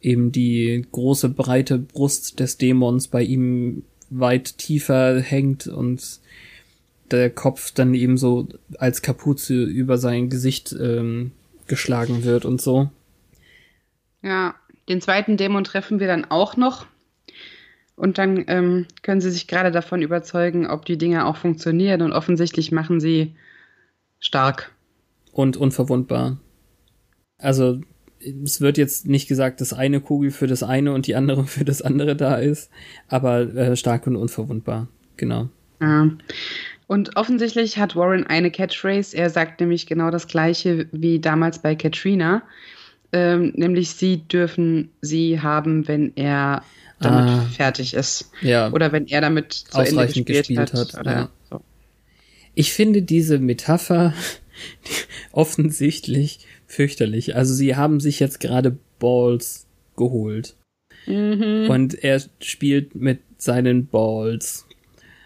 [0.00, 6.20] eben die große breite Brust des Dämons bei ihm weit tiefer hängt und
[7.10, 11.32] der Kopf dann eben so als Kapuze über sein Gesicht ähm,
[11.66, 12.90] geschlagen wird und so.
[14.22, 14.54] Ja,
[14.88, 16.86] den zweiten Dämon treffen wir dann auch noch.
[17.94, 22.02] Und dann ähm, können sie sich gerade davon überzeugen, ob die Dinge auch funktionieren.
[22.02, 23.34] Und offensichtlich machen sie
[24.20, 24.72] stark.
[25.32, 26.38] Und unverwundbar.
[27.38, 27.80] Also
[28.44, 31.64] es wird jetzt nicht gesagt, dass eine Kugel für das eine und die andere für
[31.64, 32.70] das andere da ist,
[33.08, 34.88] aber äh, stark und unverwundbar.
[35.16, 35.48] Genau.
[35.80, 36.10] Ja.
[36.86, 39.16] Und offensichtlich hat Warren eine Catchphrase.
[39.16, 42.42] Er sagt nämlich genau das gleiche wie damals bei Katrina.
[43.12, 46.62] Ähm, nämlich, sie dürfen sie haben, wenn er
[47.00, 47.46] damit Ah.
[47.54, 48.30] fertig ist.
[48.42, 48.72] Ja.
[48.72, 50.94] Oder wenn er damit zu Ende Ausreichend gespielt, gespielt hat.
[50.94, 51.28] hat, ja.
[51.48, 51.60] so.
[52.54, 54.14] Ich finde diese Metapher
[55.32, 57.34] offensichtlich fürchterlich.
[57.34, 59.66] Also sie haben sich jetzt gerade Balls
[59.96, 60.54] geholt.
[61.06, 61.68] Mhm.
[61.68, 64.66] Und er spielt mit seinen Balls.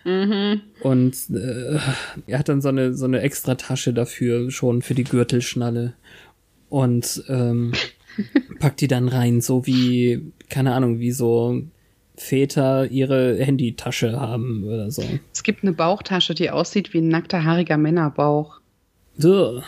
[0.04, 0.62] Mhm.
[0.82, 1.78] Und äh,
[2.26, 5.94] er hat dann so eine, so eine extra Tasche dafür, schon für die Gürtelschnalle.
[6.70, 7.72] Und ähm,
[8.60, 11.62] packt die dann rein, so wie, keine Ahnung, wie so
[12.16, 15.02] Väter ihre Handytasche haben oder so.
[15.32, 18.60] Es gibt eine Bauchtasche, die aussieht wie ein nackter, haariger Männerbauch.
[19.22, 19.62] Ugh.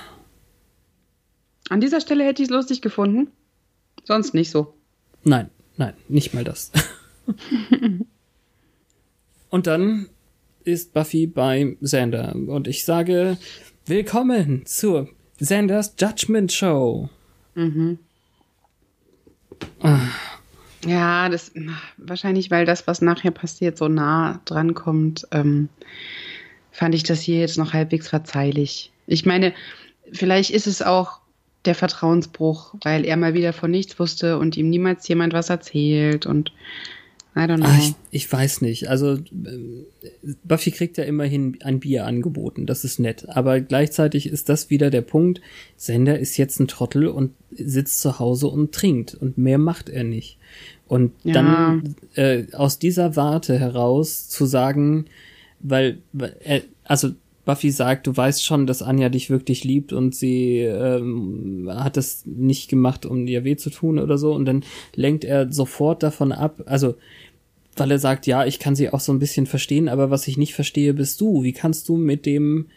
[1.71, 3.29] An dieser Stelle hätte ich es lustig gefunden.
[4.05, 4.75] Sonst nicht so.
[5.23, 6.71] Nein, nein, nicht mal das.
[9.51, 10.09] Und dann
[10.65, 13.37] ist Buffy bei Xander und ich sage
[13.87, 17.09] willkommen zur Sanders Judgment Show.
[17.55, 17.99] Mhm.
[19.81, 20.09] Ah.
[20.87, 21.53] Ja, das
[21.97, 25.69] wahrscheinlich, weil das, was nachher passiert, so nah dran kommt, ähm,
[26.73, 28.91] fand ich das hier jetzt noch halbwegs verzeihlich.
[29.07, 29.55] Ich meine,
[30.13, 31.21] vielleicht ist es auch
[31.65, 36.27] der Vertrauensbruch, weil er mal wieder von nichts wusste und ihm niemals jemand was erzählt
[36.27, 36.53] und
[37.37, 37.67] I don't know.
[37.69, 38.89] Ach, ich, ich, weiß nicht.
[38.89, 39.87] Also ähm,
[40.45, 43.29] Buffy kriegt ja immerhin ein Bier angeboten, das ist nett.
[43.29, 45.41] Aber gleichzeitig ist das wieder der Punkt,
[45.77, 50.05] Sender ist jetzt ein Trottel und sitzt zu Hause und trinkt und mehr macht er
[50.05, 50.39] nicht.
[50.87, 51.33] Und ja.
[51.33, 55.07] dann äh, aus dieser Warte heraus zu sagen,
[55.59, 60.15] weil, weil er, also Buffy sagt, du weißt schon, dass Anja dich wirklich liebt und
[60.15, 64.33] sie ähm, hat es nicht gemacht, um dir weh zu tun oder so.
[64.33, 64.65] Und dann
[64.95, 66.95] lenkt er sofort davon ab, also
[67.77, 70.37] weil er sagt, ja, ich kann sie auch so ein bisschen verstehen, aber was ich
[70.37, 71.43] nicht verstehe, bist du.
[71.43, 72.69] Wie kannst du mit dem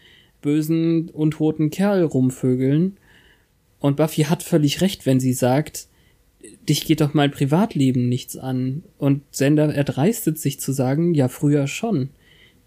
[0.41, 2.97] bösen und toten Kerl rumvögeln?
[3.80, 5.88] Und Buffy hat völlig recht, wenn sie sagt,
[6.68, 8.84] dich geht doch mein Privatleben nichts an.
[8.97, 12.09] Und Sender erdreistet sich zu sagen, ja, früher schon.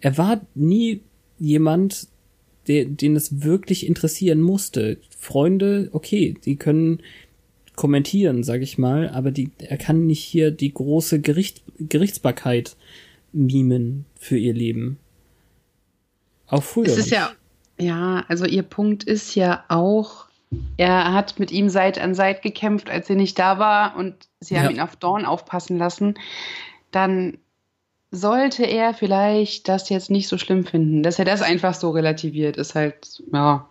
[0.01, 1.03] Er war nie
[1.41, 2.07] jemand,
[2.69, 4.99] der, den es wirklich interessieren musste.
[5.19, 7.01] Freunde, okay, die können
[7.75, 12.77] kommentieren, sag ich mal, aber die, er kann nicht hier die große Gericht, Gerichtsbarkeit
[13.33, 14.99] mimen für ihr Leben.
[16.47, 16.87] Auch früher.
[16.87, 17.31] Es ist ja,
[17.79, 20.27] ja, also ihr Punkt ist ja auch,
[20.77, 24.55] er hat mit ihm Seit an Seit gekämpft, als er nicht da war und sie
[24.57, 24.63] ja.
[24.63, 26.19] haben ihn auf Dawn aufpassen lassen.
[26.91, 27.39] Dann
[28.11, 31.03] sollte er vielleicht das jetzt nicht so schlimm finden.
[31.03, 33.69] Dass er das einfach so relativiert, ist halt, ja.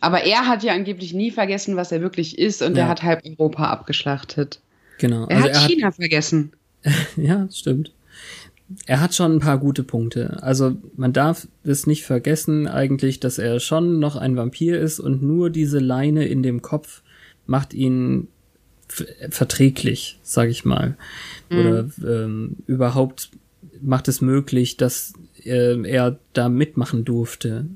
[0.00, 2.84] Aber er hat ja angeblich nie vergessen, was er wirklich ist und ja.
[2.84, 4.60] er hat halb Europa abgeschlachtet.
[4.98, 5.26] Genau.
[5.26, 6.52] Er also hat er China hat, vergessen.
[7.16, 7.92] ja, stimmt.
[8.86, 10.42] Er hat schon ein paar gute Punkte.
[10.42, 15.22] Also man darf es nicht vergessen eigentlich, dass er schon noch ein Vampir ist und
[15.22, 17.02] nur diese Leine in dem Kopf
[17.46, 18.28] macht ihn
[19.30, 20.96] verträglich, sag ich mal.
[21.48, 21.58] Mhm.
[21.58, 23.30] Oder ähm, überhaupt
[23.82, 25.12] macht es möglich, dass
[25.44, 27.66] äh, er da mitmachen durfte.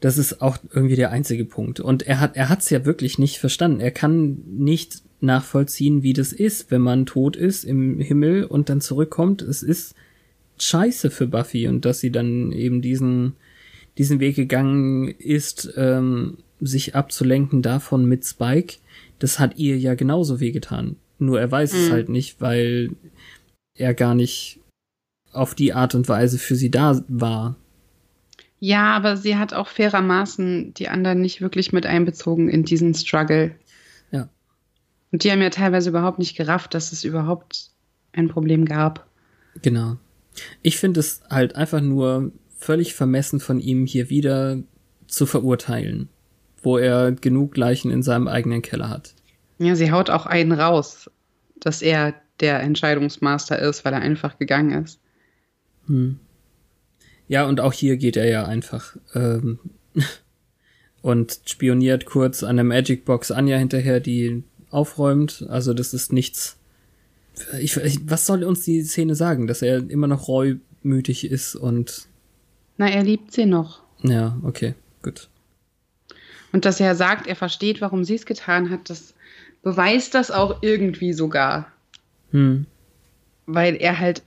[0.00, 1.80] Das ist auch irgendwie der einzige Punkt.
[1.80, 3.80] Und er hat, er hat's ja wirklich nicht verstanden.
[3.80, 8.80] Er kann nicht nachvollziehen, wie das ist, wenn man tot ist im Himmel und dann
[8.80, 9.42] zurückkommt.
[9.42, 9.94] Es ist
[10.58, 13.34] scheiße für Buffy und dass sie dann eben diesen,
[13.98, 18.76] diesen Weg gegangen ist, ähm, sich abzulenken davon mit Spike.
[19.18, 20.96] Das hat ihr ja genauso wehgetan.
[21.18, 21.78] Nur er weiß mhm.
[21.78, 22.90] es halt nicht, weil
[23.76, 24.60] er gar nicht
[25.32, 27.56] auf die Art und Weise für sie da war.
[28.60, 33.54] Ja, aber sie hat auch fairermaßen die anderen nicht wirklich mit einbezogen in diesen Struggle.
[34.10, 34.28] Ja.
[35.12, 37.70] Und die haben ja teilweise überhaupt nicht gerafft, dass es überhaupt
[38.12, 39.06] ein Problem gab.
[39.60, 39.96] Genau.
[40.62, 44.62] Ich finde es halt einfach nur völlig vermessen von ihm hier wieder
[45.06, 46.08] zu verurteilen,
[46.62, 49.14] wo er genug Leichen in seinem eigenen Keller hat.
[49.58, 51.10] Ja, sie haut auch einen raus,
[51.60, 55.00] dass er der Entscheidungsmaster ist, weil er einfach gegangen ist.
[55.86, 56.18] Hm.
[57.28, 59.58] Ja, und auch hier geht er ja einfach ähm,
[61.02, 65.46] und spioniert kurz an der Magic Box Anja hinterher, die aufräumt.
[65.48, 66.56] Also das ist nichts.
[67.60, 72.06] Ich, ich, was soll uns die Szene sagen, dass er immer noch reumütig ist und.
[72.76, 73.82] Na, er liebt sie noch.
[74.02, 75.28] Ja, okay, gut.
[76.52, 79.14] Und dass er sagt, er versteht, warum sie es getan hat, das
[79.62, 81.66] beweist das auch irgendwie sogar.
[82.34, 82.66] Hm.
[83.46, 84.22] Weil er halt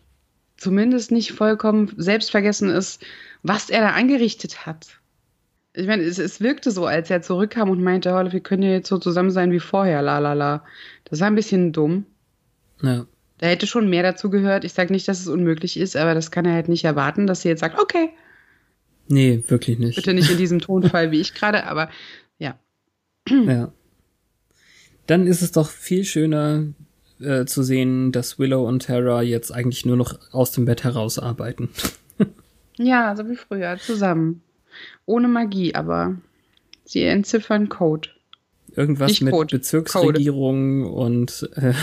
[0.55, 3.05] zumindest nicht vollkommen selbstvergessen ist,
[3.43, 4.99] was er da angerichtet hat.
[5.73, 8.71] Ich meine, es, es wirkte so, als er zurückkam und meinte, oh, wir können ja
[8.71, 10.63] jetzt so zusammen sein wie vorher, la la la.
[11.03, 12.05] Das war ein bisschen dumm.
[12.81, 13.05] Ja.
[13.39, 14.63] Da hätte schon mehr dazu gehört.
[14.63, 17.41] Ich sage nicht, dass es unmöglich ist, aber das kann er halt nicht erwarten, dass
[17.41, 18.09] sie jetzt sagt, okay.
[19.07, 19.97] Nee, wirklich nicht.
[19.97, 21.89] Bitte nicht in diesem Tonfall wie ich gerade, aber
[22.39, 22.57] ja.
[23.29, 23.71] Ja.
[25.05, 26.63] Dann ist es doch viel schöner,
[27.19, 31.19] äh, zu sehen, dass Willow und Tara jetzt eigentlich nur noch aus dem Bett heraus
[31.19, 31.69] arbeiten.
[32.77, 34.41] ja, so wie früher, zusammen.
[35.05, 36.15] Ohne Magie, aber
[36.85, 38.09] sie entziffern Code.
[38.75, 40.93] Irgendwas Nicht mit Code, Bezirksregierung Code.
[40.95, 41.73] und äh,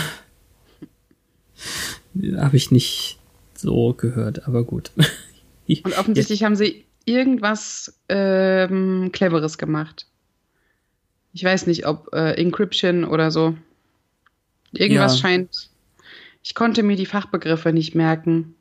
[2.37, 3.19] habe ich nicht
[3.55, 4.91] so gehört, aber gut.
[5.67, 6.45] und offensichtlich Jetzt.
[6.45, 10.07] haben sie irgendwas ähm, Cleveres gemacht.
[11.33, 13.55] Ich weiß nicht, ob äh, Encryption oder so.
[14.79, 15.21] Irgendwas ja.
[15.21, 15.69] scheint.
[16.43, 18.55] Ich konnte mir die Fachbegriffe nicht merken.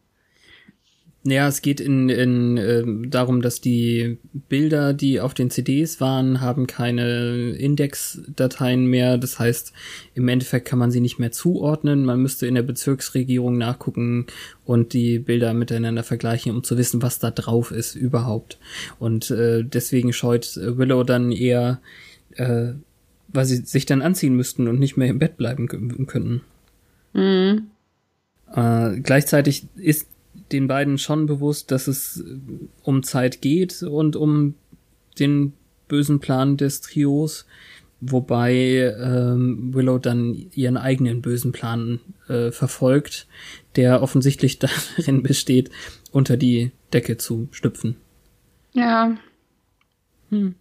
[1.27, 4.19] Ja, es geht in, in äh, darum, dass die
[4.51, 9.17] Bilder, die auf den CDs waren, haben keine Indexdateien mehr.
[9.17, 9.73] Das heißt,
[10.13, 12.05] im Endeffekt kann man sie nicht mehr zuordnen.
[12.05, 14.27] Man müsste in der Bezirksregierung nachgucken
[14.67, 18.59] und die Bilder miteinander vergleichen, um zu wissen, was da drauf ist überhaupt.
[18.99, 21.81] Und äh, deswegen scheut Willow dann eher,
[22.37, 22.75] äh,
[23.35, 26.43] weil sie sich dann anziehen müssten und nicht mehr im Bett bleiben könnten.
[27.13, 27.67] Mhm.
[28.55, 30.09] Äh, gleichzeitig ist
[30.53, 32.37] den beiden schon bewusst, dass es äh,
[32.83, 34.55] um Zeit geht und um
[35.19, 35.53] den
[35.89, 37.47] bösen Plan des Trios,
[38.01, 43.27] wobei ähm, Willow dann ihren eigenen bösen Plan äh, verfolgt,
[43.77, 44.59] der offensichtlich
[44.97, 45.71] darin besteht,
[46.13, 47.97] unter die Decke zu schlüpfen.
[48.73, 49.17] Ja.
[50.31, 50.55] Hm.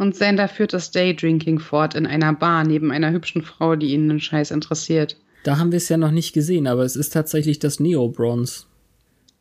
[0.00, 4.08] Und Sander führt das Daydrinking fort in einer Bar neben einer hübschen Frau, die ihn
[4.08, 5.18] einen Scheiß interessiert.
[5.44, 8.64] Da haben wir es ja noch nicht gesehen, aber es ist tatsächlich das Neo-Bronze.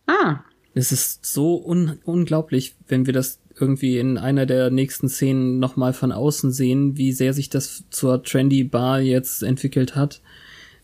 [0.05, 0.39] Ah.
[0.73, 5.93] Es ist so un unglaublich, wenn wir das irgendwie in einer der nächsten Szenen nochmal
[5.93, 10.19] von außen sehen, wie sehr sich das zur Trendy Bar jetzt entwickelt hat.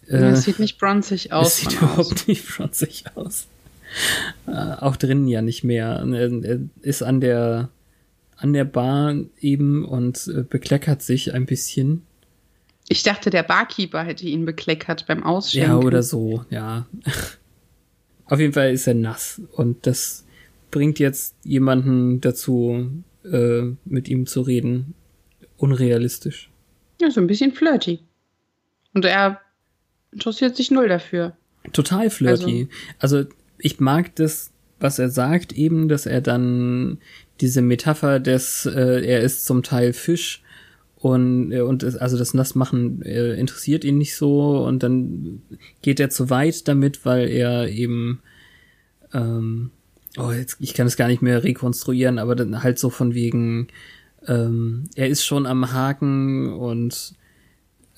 [0.08, 1.48] Ja, es äh, sieht nicht bronzig aus.
[1.48, 2.24] Es sieht überhaupt außen.
[2.28, 3.48] nicht bronzig aus.
[4.48, 6.02] Äh, auch drinnen ja nicht mehr.
[6.14, 7.68] Er ist an der,
[8.38, 12.04] an der Bar eben und äh, bekleckert sich ein bisschen.
[12.88, 15.72] Ich dachte, der Barkeeper hätte ihn bekleckert beim Ausschenken.
[15.72, 16.86] Ja, oder so, ja.
[18.26, 20.26] Auf jeden Fall ist er nass und das
[20.72, 22.92] bringt jetzt jemanden dazu,
[23.24, 24.94] äh, mit ihm zu reden.
[25.58, 26.50] Unrealistisch.
[27.02, 28.00] Ja, so ein bisschen flirty.
[28.94, 29.40] Und er
[30.12, 31.36] interessiert sich null dafür.
[31.74, 32.68] Total flirty.
[33.00, 37.00] Also, also ich mag das, was er sagt, eben, dass er dann
[37.42, 40.44] diese Metapher des, äh, er ist zum Teil Fisch
[40.96, 45.42] und, äh, und also das Nassmachen äh, interessiert ihn nicht so und dann
[45.82, 48.22] geht er zu weit damit, weil er eben
[49.14, 49.72] ähm,
[50.18, 53.68] oh, jetzt, ich kann es gar nicht mehr rekonstruieren, aber dann halt so von wegen,
[54.28, 57.16] ähm, er ist schon am Haken und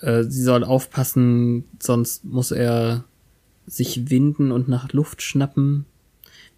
[0.02, 3.06] äh, sie soll aufpassen, sonst muss er
[3.66, 5.86] sich winden und nach Luft schnappen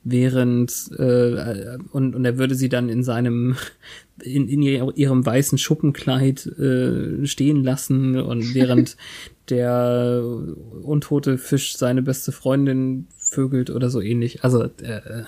[0.03, 3.55] während äh, und, und er würde sie dann in seinem
[4.23, 8.97] in, in ihrem weißen Schuppenkleid äh, stehen lassen und während
[9.49, 10.23] der
[10.83, 14.43] untote Fisch seine beste Freundin vögelt oder so ähnlich.
[14.43, 15.23] Also äh,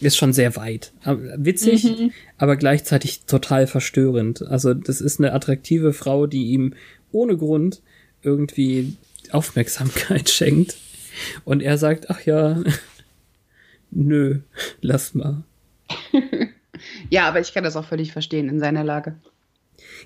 [0.00, 0.92] ist schon sehr weit.
[1.36, 2.10] Witzig, mhm.
[2.36, 4.42] aber gleichzeitig total verstörend.
[4.42, 6.74] Also das ist eine attraktive Frau, die ihm
[7.12, 7.82] ohne Grund
[8.22, 8.96] irgendwie
[9.30, 10.76] Aufmerksamkeit schenkt.
[11.44, 12.62] Und er sagt, ach ja,
[13.92, 14.40] nö,
[14.80, 15.44] lass mal.
[17.10, 19.16] ja, aber ich kann das auch völlig verstehen in seiner Lage.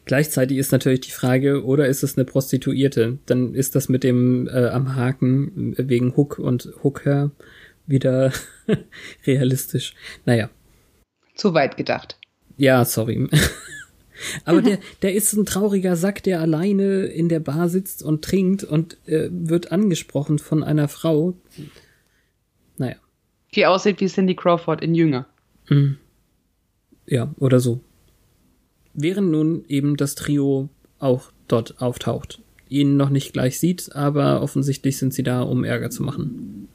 [0.05, 3.19] Gleichzeitig ist natürlich die Frage, oder ist es eine Prostituierte?
[3.27, 7.31] Dann ist das mit dem äh, am Haken wegen Hook und Hooker
[7.87, 8.33] wieder
[9.27, 9.95] realistisch.
[10.25, 10.51] Naja.
[11.35, 12.19] Zu weit gedacht.
[12.57, 13.29] Ja, sorry.
[14.45, 18.65] Aber der, der ist ein trauriger Sack, der alleine in der Bar sitzt und trinkt
[18.65, 21.35] und äh, wird angesprochen von einer Frau.
[23.57, 25.27] Die aussieht wie Cindy Crawford in Jünger.
[25.69, 25.97] Mhm.
[27.07, 27.81] Ja, oder so.
[28.93, 32.41] Während nun eben das Trio auch dort auftaucht.
[32.69, 36.69] Ihn noch nicht gleich sieht, aber offensichtlich sind sie da, um Ärger zu machen.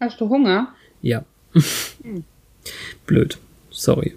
[0.00, 0.74] Hast du Hunger?
[1.02, 1.24] Ja.
[3.06, 3.38] Blöd.
[3.70, 4.16] Sorry.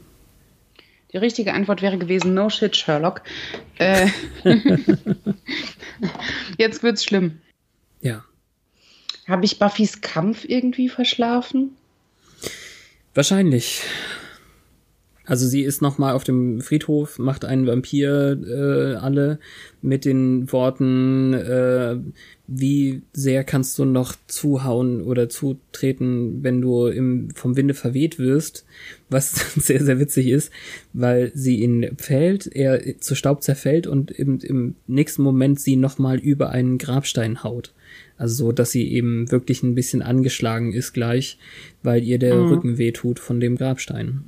[1.12, 3.22] Die richtige Antwort wäre gewesen, no shit, Sherlock.
[3.80, 4.08] Äh,
[6.58, 7.40] jetzt wird's schlimm.
[8.02, 8.24] Ja.
[9.28, 11.72] Habe ich Buffys Kampf irgendwie verschlafen?
[13.14, 13.84] Wahrscheinlich.
[15.26, 19.40] Also sie ist nochmal auf dem Friedhof, macht einen Vampir äh, alle
[19.82, 21.98] mit den Worten, äh,
[22.48, 28.66] wie sehr kannst du noch zuhauen oder zutreten, wenn du im, vom Winde verweht wirst,
[29.10, 30.52] was sehr, sehr witzig ist,
[30.92, 36.18] weil sie ihn fällt, er zu Staub zerfällt und im, im nächsten Moment sie nochmal
[36.18, 37.74] über einen Grabstein haut.
[38.22, 41.40] Also so, dass sie eben wirklich ein bisschen angeschlagen ist gleich,
[41.82, 42.50] weil ihr der mhm.
[42.50, 44.26] Rücken weh tut von dem Grabstein.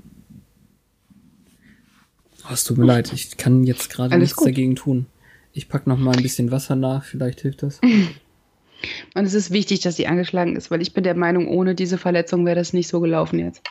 [2.43, 4.47] Oh, es tut mir leid, ich kann jetzt gerade nichts gut.
[4.47, 5.05] dagegen tun.
[5.51, 7.81] Ich pack noch mal ein bisschen Wasser nach, vielleicht hilft das.
[9.13, 11.99] Und es ist wichtig, dass sie angeschlagen ist, weil ich bin der Meinung, ohne diese
[11.99, 13.61] Verletzung wäre das nicht so gelaufen jetzt.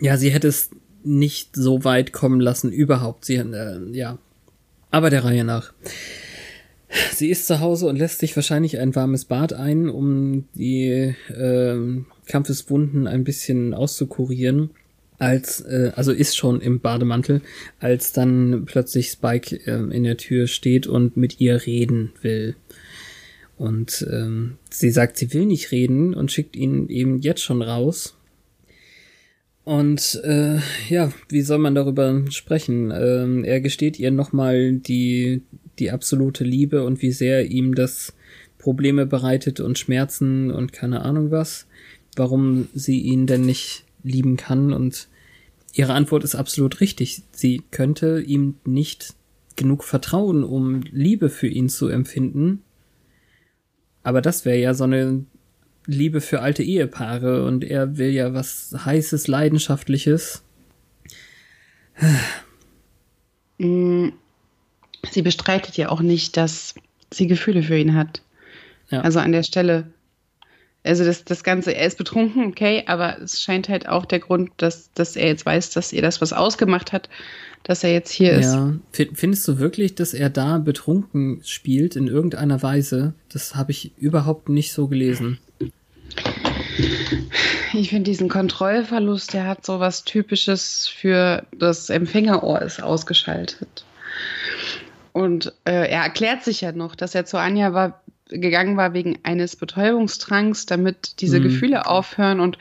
[0.00, 0.70] Ja, sie hätte es
[1.02, 3.24] nicht so weit kommen lassen, überhaupt.
[3.24, 4.18] Sie, äh, ja.
[4.92, 5.72] Aber der Reihe nach.
[7.12, 11.76] Sie ist zu Hause und lässt sich wahrscheinlich ein warmes Bad ein, um die äh,
[12.26, 14.70] Kampfeswunden ein bisschen auszukurieren.
[15.18, 17.42] Als, äh, also ist schon im Bademantel,
[17.80, 22.54] als dann plötzlich Spike äh, in der Tür steht und mit ihr reden will.
[23.56, 28.14] Und ähm, sie sagt, sie will nicht reden und schickt ihn eben jetzt schon raus.
[29.64, 32.90] Und äh, ja, wie soll man darüber sprechen?
[32.90, 35.42] Ähm, er gesteht ihr nochmal die,
[35.80, 38.12] die absolute Liebe und wie sehr ihm das
[38.58, 41.66] Probleme bereitet und Schmerzen und keine Ahnung was,
[42.16, 44.72] warum sie ihn denn nicht lieben kann.
[44.72, 45.08] Und
[45.72, 47.22] ihre Antwort ist absolut richtig.
[47.32, 49.14] Sie könnte ihm nicht
[49.56, 52.62] genug vertrauen, um Liebe für ihn zu empfinden.
[54.02, 55.24] Aber das wäre ja so eine
[55.86, 60.42] Liebe für alte Ehepaare und er will ja was heißes, leidenschaftliches.
[65.10, 66.74] Sie bestreitet ja auch nicht, dass
[67.12, 68.22] sie Gefühle für ihn hat.
[68.90, 69.00] Ja.
[69.00, 69.88] Also an der Stelle.
[70.84, 74.50] Also das, das Ganze, er ist betrunken, okay, aber es scheint halt auch der Grund,
[74.56, 77.08] dass, dass er jetzt weiß, dass ihr das was ausgemacht hat,
[77.64, 78.70] dass er jetzt hier ja.
[78.92, 79.08] ist.
[79.14, 83.14] Findest du wirklich, dass er da betrunken spielt in irgendeiner Weise?
[83.28, 85.38] Das habe ich überhaupt nicht so gelesen.
[87.74, 93.84] Ich finde diesen Kontrollverlust, der hat so was Typisches für das Empfängerohr ist ausgeschaltet.
[95.18, 99.18] Und äh, er erklärt sich ja noch, dass er zu Anja war, gegangen war wegen
[99.24, 101.42] eines Betäubungstranks, damit diese mhm.
[101.42, 102.56] Gefühle aufhören und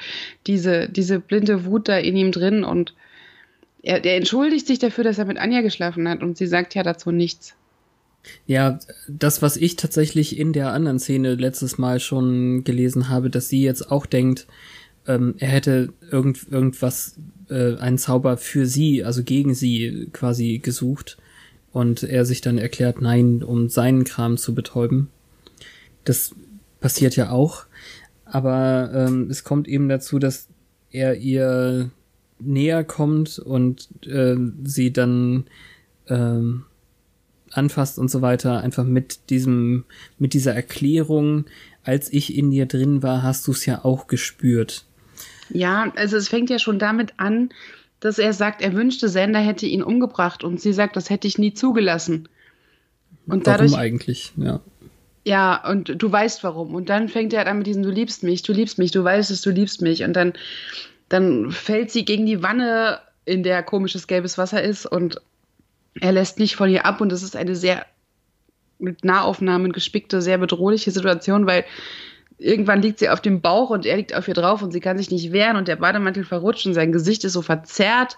[0.47, 2.95] diese, diese blinde Wut da in ihm drin und
[3.84, 6.82] er, der entschuldigt sich dafür, dass er mit Anja geschlafen hat und sie sagt ja
[6.82, 7.53] dazu nichts.
[8.47, 13.49] Ja, das, was ich tatsächlich in der anderen Szene letztes Mal schon gelesen habe, dass
[13.49, 14.47] sie jetzt auch denkt,
[15.05, 17.20] ähm, er hätte irgend, irgendwas,
[17.51, 21.20] äh, einen Zauber für sie, also gegen sie quasi gesucht
[21.78, 25.09] und er sich dann erklärt, nein, um seinen Kram zu betäuben.
[26.05, 26.34] Das
[26.80, 27.65] passiert ja auch,
[28.25, 30.47] aber ähm, es kommt eben dazu, dass
[30.89, 31.91] er ihr
[32.39, 35.45] näher kommt und äh, sie dann
[36.07, 36.65] ähm,
[37.51, 39.86] anfasst und so weiter, einfach mit diesem,
[40.17, 41.45] mit dieser Erklärung,
[41.84, 44.84] als ich in dir drin war, hast du es ja auch gespürt.
[45.49, 47.51] Ja, also es fängt ja schon damit an,
[48.00, 51.38] dass er sagt, er wünschte, Sender hätte ihn umgebracht und sie sagt, das hätte ich
[51.38, 52.30] nie zugelassen.
[53.26, 54.60] Und warum dadurch, eigentlich, ja.
[55.26, 56.74] Ja, und du weißt warum.
[56.74, 59.30] Und dann fängt er an mit diesem, du liebst mich, du liebst mich, du weißt
[59.30, 60.04] es, du liebst mich.
[60.04, 60.34] Und dann
[61.10, 65.22] dann fällt sie gegen die Wanne, in der komisches gelbes Wasser ist und
[66.00, 67.86] er lässt nicht von ihr ab und es ist eine sehr
[68.80, 71.66] mit Nahaufnahmen gespickte, sehr bedrohliche Situation, weil
[72.38, 74.97] irgendwann liegt sie auf dem Bauch und er liegt auf ihr drauf und sie kann
[74.97, 78.17] sich nicht wehren und der Bademantel verrutscht und sein Gesicht ist so verzerrt.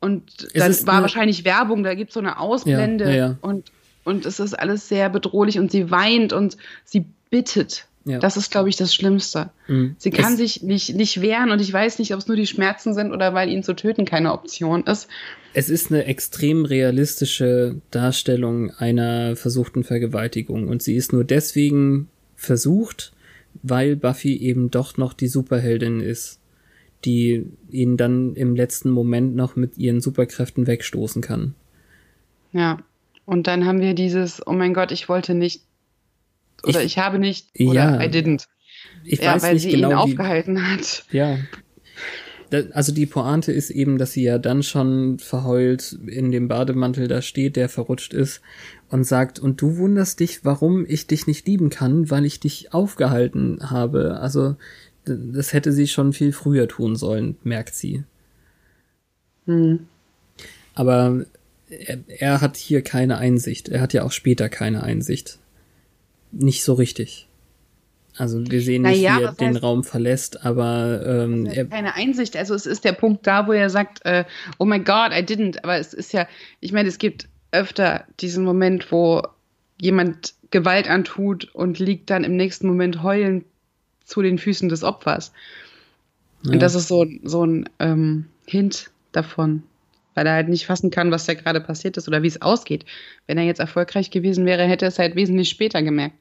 [0.00, 3.38] Und dann war wahrscheinlich Werbung, da gibt es so eine Ausblende ja, ja.
[3.40, 3.70] Und,
[4.04, 8.18] und es ist alles sehr bedrohlich und sie weint und sie bittet ja.
[8.18, 9.50] Das ist, glaube ich, das Schlimmste.
[9.68, 9.94] Mhm.
[9.98, 12.46] Sie kann es sich nicht, nicht wehren und ich weiß nicht, ob es nur die
[12.46, 15.08] Schmerzen sind oder weil ihn zu töten keine Option ist.
[15.54, 22.08] Es ist eine extrem realistische Darstellung einer versuchten Vergewaltigung und sie ist nur deswegen
[22.42, 23.12] versucht,
[23.62, 26.40] weil Buffy eben doch noch die Superheldin ist,
[27.04, 31.54] die ihn dann im letzten Moment noch mit ihren Superkräften wegstoßen kann.
[32.52, 32.78] Ja,
[33.24, 35.62] und dann haben wir dieses, oh mein Gott, ich wollte nicht
[36.64, 38.46] oder ich, ich habe nicht oder ja, I didn't.
[39.04, 41.04] Ich ja, weiß weil nicht sie genau, ihn aufgehalten hat.
[41.10, 41.38] Ja.
[42.72, 47.22] Also die Pointe ist eben, dass sie ja dann schon verheult in dem Bademantel da
[47.22, 48.42] steht, der verrutscht ist
[48.92, 52.72] und sagt, und du wunderst dich, warum ich dich nicht lieben kann, weil ich dich
[52.72, 54.20] aufgehalten habe.
[54.20, 54.56] Also
[55.04, 58.04] das hätte sie schon viel früher tun sollen, merkt sie.
[59.46, 59.86] Hm.
[60.74, 61.24] Aber
[61.68, 63.68] er, er hat hier keine Einsicht.
[63.68, 65.38] Er hat ja auch später keine Einsicht
[66.32, 67.28] nicht so richtig.
[68.16, 72.36] Also wir sehen nicht, naja, wie er den Raum verlässt, aber ähm, er keine Einsicht.
[72.36, 74.24] Also es ist der Punkt da, wo er sagt, äh,
[74.58, 75.58] oh my God, I didn't.
[75.62, 76.26] Aber es ist ja,
[76.60, 79.22] ich meine, es gibt öfter diesen Moment, wo
[79.80, 83.44] jemand Gewalt antut und liegt dann im nächsten Moment heulend
[84.04, 85.32] zu den Füßen des Opfers.
[86.42, 86.52] Ja.
[86.52, 89.62] Und das ist so, so ein ähm, Hint davon,
[90.14, 92.84] weil er halt nicht fassen kann, was da gerade passiert ist oder wie es ausgeht.
[93.26, 96.16] Wenn er jetzt erfolgreich gewesen wäre, hätte er es halt wesentlich später gemerkt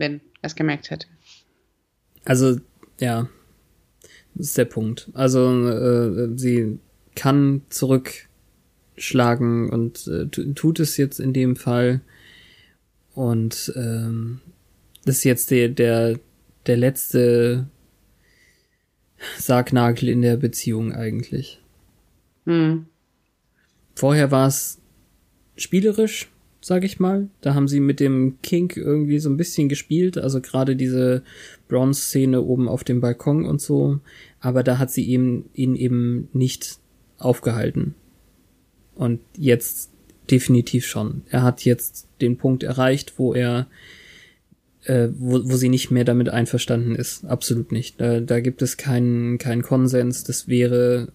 [0.00, 1.06] wenn er es gemerkt hätte.
[2.24, 2.58] Also,
[2.98, 3.28] ja,
[4.34, 5.10] das ist der Punkt.
[5.14, 6.80] Also, äh, sie
[7.14, 7.62] kann
[9.00, 12.00] zurückschlagen und äh, tut es jetzt in dem Fall.
[13.14, 14.40] Und ähm,
[15.04, 16.18] das ist jetzt der, der,
[16.66, 17.66] der letzte
[19.38, 21.60] Sargnagel in der Beziehung eigentlich.
[22.46, 22.86] Hm.
[23.94, 24.78] Vorher war es
[25.56, 26.30] spielerisch,
[26.60, 27.28] sag ich mal.
[27.40, 31.22] Da haben sie mit dem Kink irgendwie so ein bisschen gespielt, also gerade diese
[31.68, 34.00] Bronze-Szene oben auf dem Balkon und so.
[34.40, 36.78] Aber da hat sie ihm, ihn eben nicht
[37.18, 37.94] aufgehalten.
[39.00, 39.88] Und jetzt
[40.30, 41.22] definitiv schon.
[41.30, 43.66] Er hat jetzt den Punkt erreicht, wo er
[44.84, 47.24] äh, wo, wo sie nicht mehr damit einverstanden ist.
[47.24, 47.98] Absolut nicht.
[47.98, 50.22] Da, da gibt es keinen keinen Konsens.
[50.24, 51.12] Das wäre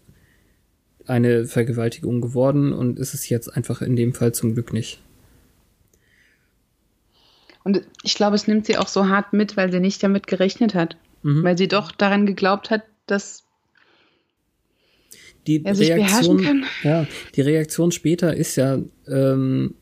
[1.06, 5.00] eine Vergewaltigung geworden und ist es jetzt einfach in dem Fall zum Glück nicht.
[7.64, 10.74] Und ich glaube, es nimmt sie auch so hart mit, weil sie nicht damit gerechnet
[10.74, 10.98] hat.
[11.22, 11.44] Mhm.
[11.44, 13.45] Weil sie doch daran geglaubt hat, dass
[15.48, 16.70] die er sich Reaktion, beherrschen kann.
[16.84, 19.76] Ja, die Reaktion später ist ja ähm,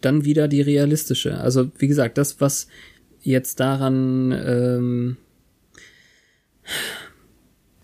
[0.00, 1.38] dann wieder die realistische.
[1.38, 2.68] Also wie gesagt, das, was
[3.22, 5.16] jetzt daran ähm,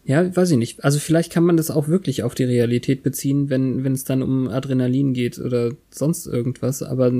[0.07, 0.85] ja, weiß ich nicht.
[0.85, 4.22] Also vielleicht kann man das auch wirklich auf die Realität beziehen, wenn wenn es dann
[4.22, 6.83] um Adrenalin geht oder sonst irgendwas.
[6.85, 7.12] Aber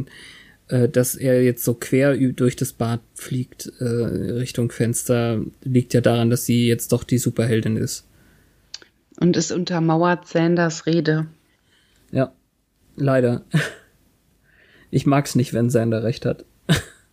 [0.69, 6.01] äh, dass er jetzt so quer durch das Bad fliegt äh, Richtung Fenster, liegt ja
[6.01, 8.07] daran, dass sie jetzt doch die Superheldin ist.
[9.19, 11.27] Und es untermauert Sanders Rede.
[12.11, 12.33] Ja,
[12.97, 13.45] leider.
[14.91, 16.45] Ich mag's nicht, wenn Sander recht hat.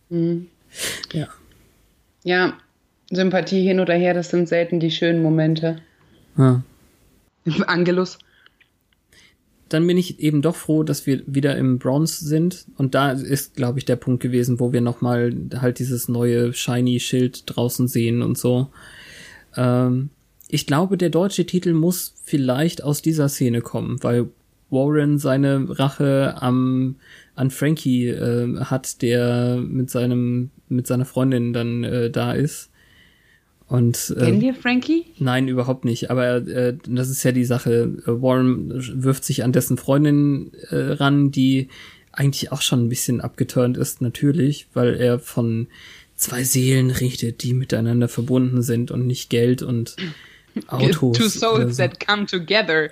[0.08, 0.48] Mhm.
[1.12, 1.28] Ja.
[2.22, 2.58] Ja,
[3.10, 5.80] Sympathie hin oder her, das sind selten die schönen Momente.
[6.36, 6.62] Ja.
[7.66, 8.18] Angelus.
[9.68, 12.66] Dann bin ich eben doch froh, dass wir wieder im Bronze sind.
[12.76, 17.42] Und da ist, glaube ich, der Punkt gewesen, wo wir nochmal halt dieses neue Shiny-Schild
[17.46, 18.70] draußen sehen und so.
[19.56, 20.10] Ähm,
[20.54, 24.28] ich glaube, der deutsche Titel muss vielleicht aus dieser Szene kommen, weil
[24.70, 26.94] Warren seine Rache am
[27.34, 32.70] an Frankie äh, hat, der mit seinem mit seiner Freundin dann äh, da ist.
[33.66, 35.06] Und, äh, Kennen wir Frankie?
[35.18, 36.10] Nein, überhaupt nicht.
[36.10, 37.92] Aber äh, das ist ja die Sache.
[38.06, 38.70] Warren
[39.02, 41.68] wirft sich an dessen Freundin äh, ran, die
[42.12, 45.66] eigentlich auch schon ein bisschen abgeturnt ist, natürlich, weil er von
[46.14, 49.96] zwei Seelen redet, die miteinander verbunden sind und nicht Geld und
[50.68, 51.16] Autos.
[51.16, 51.82] Two souls so.
[51.82, 52.90] that come together.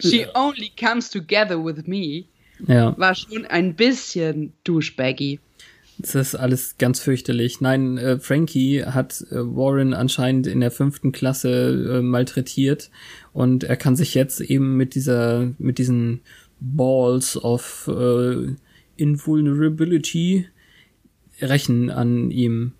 [0.00, 2.26] She only comes together with me.
[2.66, 2.96] Ja.
[2.98, 5.40] War schon ein bisschen douchebaggy.
[5.98, 7.60] Das ist alles ganz fürchterlich.
[7.62, 12.90] Nein, äh, Frankie hat äh, Warren anscheinend in der fünften Klasse äh, malträtiert
[13.32, 16.20] und er kann sich jetzt eben mit dieser, mit diesen
[16.60, 18.54] Balls of äh,
[18.96, 20.46] Invulnerability
[21.40, 22.72] rächen an ihm.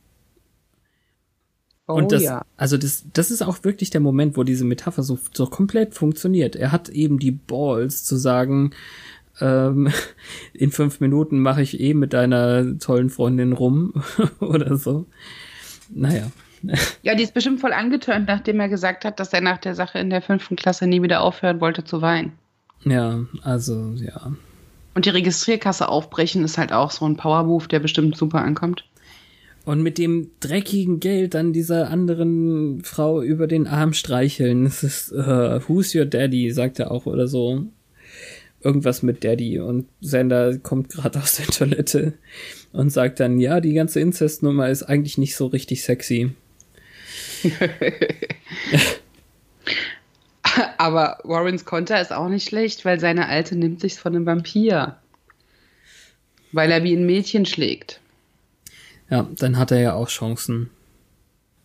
[1.89, 2.45] Oh, und das, ja.
[2.57, 6.57] also das, das ist auch wirklich der Moment, wo diese Metapher so, so komplett funktioniert.
[6.57, 8.73] Er hat eben die Balls zu sagen,
[9.41, 9.93] ähm,
[10.53, 13.95] in fünf Minuten mache ich eh mit deiner tollen Freundin rum
[14.41, 15.07] oder so.
[15.91, 16.31] Naja.
[17.03, 20.01] Ja, die ist bestimmt voll angetönt, nachdem er gesagt hat, dass er nach der Sache
[20.01, 22.33] in der fünften Klasse nie wieder aufhören wollte zu weinen.
[22.85, 24.33] Ja, also ja.
[24.95, 28.85] Und die Registrierkasse aufbrechen ist halt auch so ein Powermove, der bestimmt super ankommt.
[29.67, 34.65] Und mit dem dreckigen Geld dann dieser anderen Frau über den Arm streicheln.
[34.65, 37.67] Das ist, uh, who's your daddy, sagt er auch oder so
[38.67, 42.15] irgendwas mit Daddy und Sander kommt gerade aus der Toilette
[42.73, 46.33] und sagt dann, ja, die ganze Inzestnummer ist eigentlich nicht so richtig sexy.
[50.79, 54.97] Aber Warrens Konter ist auch nicht schlecht, weil seine Alte nimmt sich's von einem Vampir.
[56.53, 58.01] Weil er wie ein Mädchen schlägt.
[59.11, 60.71] Ja, dann hat er ja auch Chancen.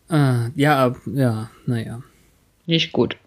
[0.09, 2.03] Ah, ja, ja, naja.
[2.65, 3.17] Nicht gut.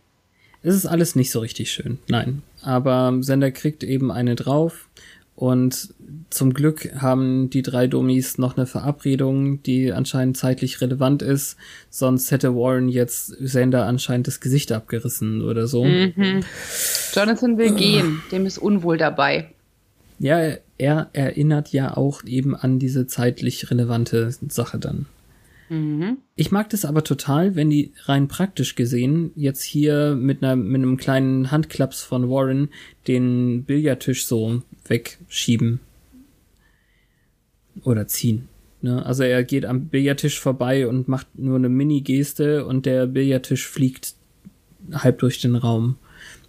[0.62, 1.98] Es ist alles nicht so richtig schön.
[2.08, 2.42] Nein.
[2.62, 4.88] Aber Sender kriegt eben eine drauf.
[5.36, 5.92] Und
[6.30, 11.56] zum Glück haben die drei Dummies noch eine Verabredung, die anscheinend zeitlich relevant ist.
[11.90, 15.84] Sonst hätte Warren jetzt Sender anscheinend das Gesicht abgerissen oder so.
[15.84, 16.44] Mhm.
[17.12, 19.50] Jonathan will gehen, dem ist unwohl dabei.
[20.20, 25.06] Ja, er erinnert ja auch eben an diese zeitlich relevante Sache dann.
[25.68, 26.18] Mhm.
[26.36, 30.82] Ich mag das aber total, wenn die rein praktisch gesehen jetzt hier mit, einer, mit
[30.82, 32.68] einem kleinen Handklaps von Warren
[33.06, 35.80] den Billardtisch so wegschieben.
[37.82, 38.48] Oder ziehen.
[38.82, 39.04] Ne?
[39.04, 44.14] Also er geht am Billardtisch vorbei und macht nur eine Mini-Geste und der Billardtisch fliegt
[44.92, 45.96] halb durch den Raum.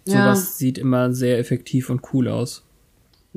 [0.04, 0.34] Ja.
[0.34, 2.65] Sowas sieht immer sehr effektiv und cool aus.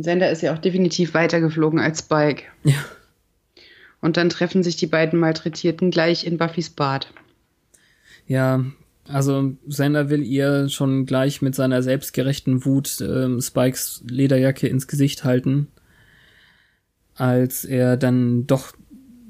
[0.03, 2.43] Sender ist ja auch definitiv weiter geflogen als Spike.
[2.63, 2.85] Ja.
[4.01, 7.11] Und dann treffen sich die beiden Malträtierten gleich in Buffys Bad.
[8.27, 8.63] Ja,
[9.05, 15.23] also Sander will ihr schon gleich mit seiner selbstgerechten Wut ähm, Spikes Lederjacke ins Gesicht
[15.23, 15.67] halten,
[17.15, 18.73] als er dann doch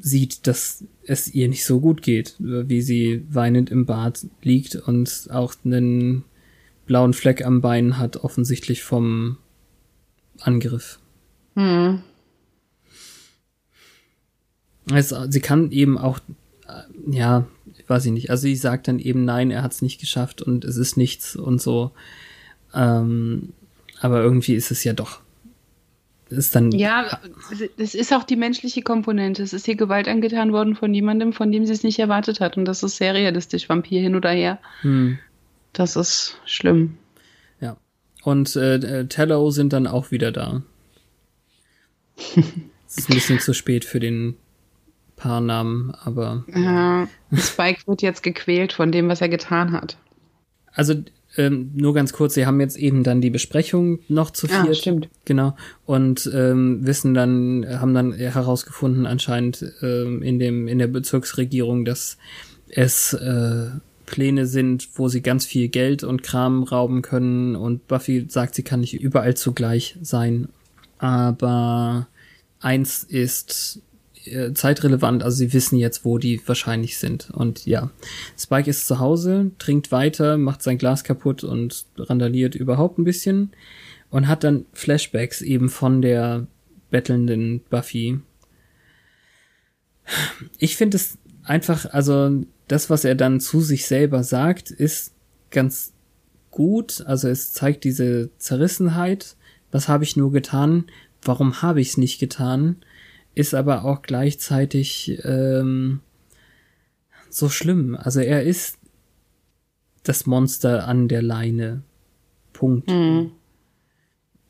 [0.02, 5.28] sieht, dass es ihr nicht so gut geht, wie sie weinend im Bad liegt und
[5.32, 6.24] auch einen
[6.86, 9.38] blauen Fleck am Bein hat, offensichtlich vom
[10.42, 11.00] Angriff.
[11.56, 12.02] Hm.
[14.92, 16.20] Also, sie kann eben auch,
[16.68, 17.46] äh, ja,
[17.88, 18.30] weiß ich nicht.
[18.30, 21.36] Also sie sagt dann eben, nein, er hat es nicht geschafft und es ist nichts
[21.36, 21.92] und so.
[22.74, 23.54] Ähm,
[24.00, 25.22] aber irgendwie ist es ja doch
[26.30, 26.72] ist dann.
[26.72, 27.20] Ja,
[27.78, 29.42] es ist auch die menschliche Komponente.
[29.42, 32.56] Es ist hier Gewalt angetan worden von jemandem, von dem sie es nicht erwartet hat.
[32.56, 34.60] Und das ist sehr realistisch, Vampir hin oder her.
[34.82, 35.18] Hm.
[35.74, 36.99] Das ist schlimm.
[38.24, 40.64] Und äh, äh Tello sind dann auch wieder da.
[42.36, 44.36] es ist ein bisschen zu spät für den
[45.16, 46.46] Paarnamen, aber.
[46.54, 49.98] Ja, Spike wird jetzt gequält von dem, was er getan hat.
[50.72, 50.96] Also
[51.38, 54.66] ähm, nur ganz kurz, sie haben jetzt eben dann die Besprechung noch zu viert.
[54.66, 55.10] Ja, stimmt.
[55.26, 55.56] Genau.
[55.86, 62.18] Und ähm, wissen dann, haben dann herausgefunden anscheinend ähm, in dem, in der Bezirksregierung, dass
[62.70, 63.70] es äh,
[64.10, 68.64] Pläne sind, wo sie ganz viel Geld und Kram rauben können und Buffy sagt, sie
[68.64, 70.50] kann nicht überall zugleich sein.
[70.98, 72.08] Aber
[72.60, 73.82] eins ist
[74.26, 77.30] äh, zeitrelevant, also sie wissen jetzt, wo die wahrscheinlich sind.
[77.32, 77.92] Und ja,
[78.38, 83.52] Spike ist zu Hause, trinkt weiter, macht sein Glas kaputt und randaliert überhaupt ein bisschen
[84.10, 86.48] und hat dann Flashbacks eben von der
[86.90, 88.20] bettelnden Buffy.
[90.58, 95.14] Ich finde es einfach, also das, was er dann zu sich selber sagt, ist
[95.52, 95.92] ganz
[96.52, 97.04] gut.
[97.06, 99.36] Also es zeigt diese Zerrissenheit.
[99.72, 100.86] Was habe ich nur getan?
[101.22, 102.78] Warum habe ich es nicht getan?
[103.40, 106.02] ist aber auch gleichzeitig ähm,
[107.30, 107.96] so schlimm.
[107.96, 108.78] Also er ist
[110.04, 111.84] das Monster an der Leine.
[112.52, 112.90] Punkt.
[112.90, 113.32] Mhm.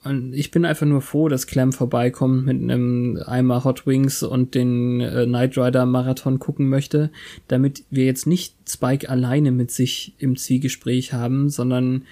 [0.03, 4.55] Und ich bin einfach nur froh, dass Clem vorbeikommt mit einem Eimer Hot Wings und
[4.55, 7.11] den äh, Knight Rider Marathon gucken möchte,
[7.49, 12.05] damit wir jetzt nicht Spike alleine mit sich im Zwiegespräch haben, sondern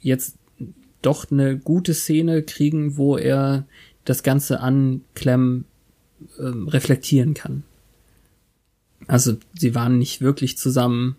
[0.00, 0.36] jetzt
[1.02, 3.66] doch eine gute Szene kriegen, wo er
[4.04, 5.64] das Ganze an Clem
[6.38, 7.64] ähm, reflektieren kann.
[9.08, 11.16] Also sie waren nicht wirklich zusammen.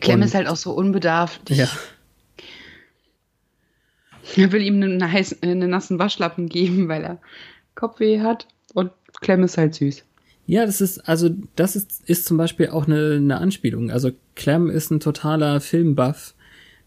[0.00, 1.50] Clem ist halt auch so unbedarft.
[1.50, 1.68] Ja.
[4.36, 7.18] Er will ihm einen, heißen, einen nassen Waschlappen geben, weil er
[7.74, 8.46] Kopfweh hat.
[8.74, 10.04] Und Clem ist halt süß.
[10.46, 13.90] Ja, das ist, also, das ist, ist zum Beispiel auch eine, eine Anspielung.
[13.90, 16.34] Also, Clem ist ein totaler Filmbuff.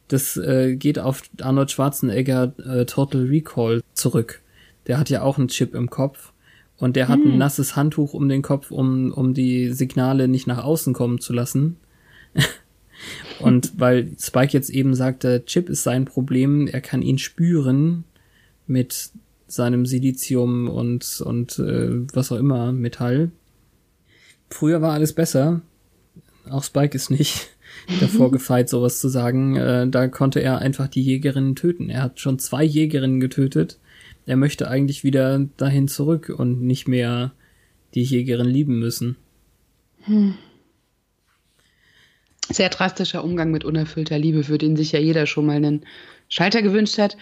[0.08, 4.42] Das äh, geht auf Arnold Schwarzenegger äh, Total Recall zurück.
[4.88, 6.32] Der hat ja auch einen Chip im Kopf.
[6.78, 7.34] Und der hat hm.
[7.34, 11.34] ein nasses Handtuch um den Kopf, um, um die Signale nicht nach außen kommen zu
[11.34, 11.78] lassen.
[13.40, 18.04] Und weil Spike jetzt eben sagte, Chip ist sein Problem, er kann ihn spüren
[18.68, 19.12] mit
[19.48, 23.32] seinem Silizium und, und äh, was auch immer, Metall.
[24.50, 25.62] Früher war alles besser.
[26.50, 27.50] Auch Spike ist nicht
[28.00, 29.56] davor gefeit, sowas zu sagen.
[29.56, 31.90] Äh, da konnte er einfach die Jägerinnen töten.
[31.90, 33.78] Er hat schon zwei Jägerinnen getötet
[34.26, 37.32] er möchte eigentlich wieder dahin zurück und nicht mehr
[37.94, 39.18] die Jägerin lieben müssen.
[40.02, 40.36] Hm.
[42.50, 45.86] Sehr drastischer Umgang mit unerfüllter Liebe, für den sich ja jeder schon mal einen
[46.30, 47.18] Schalter gewünscht hat.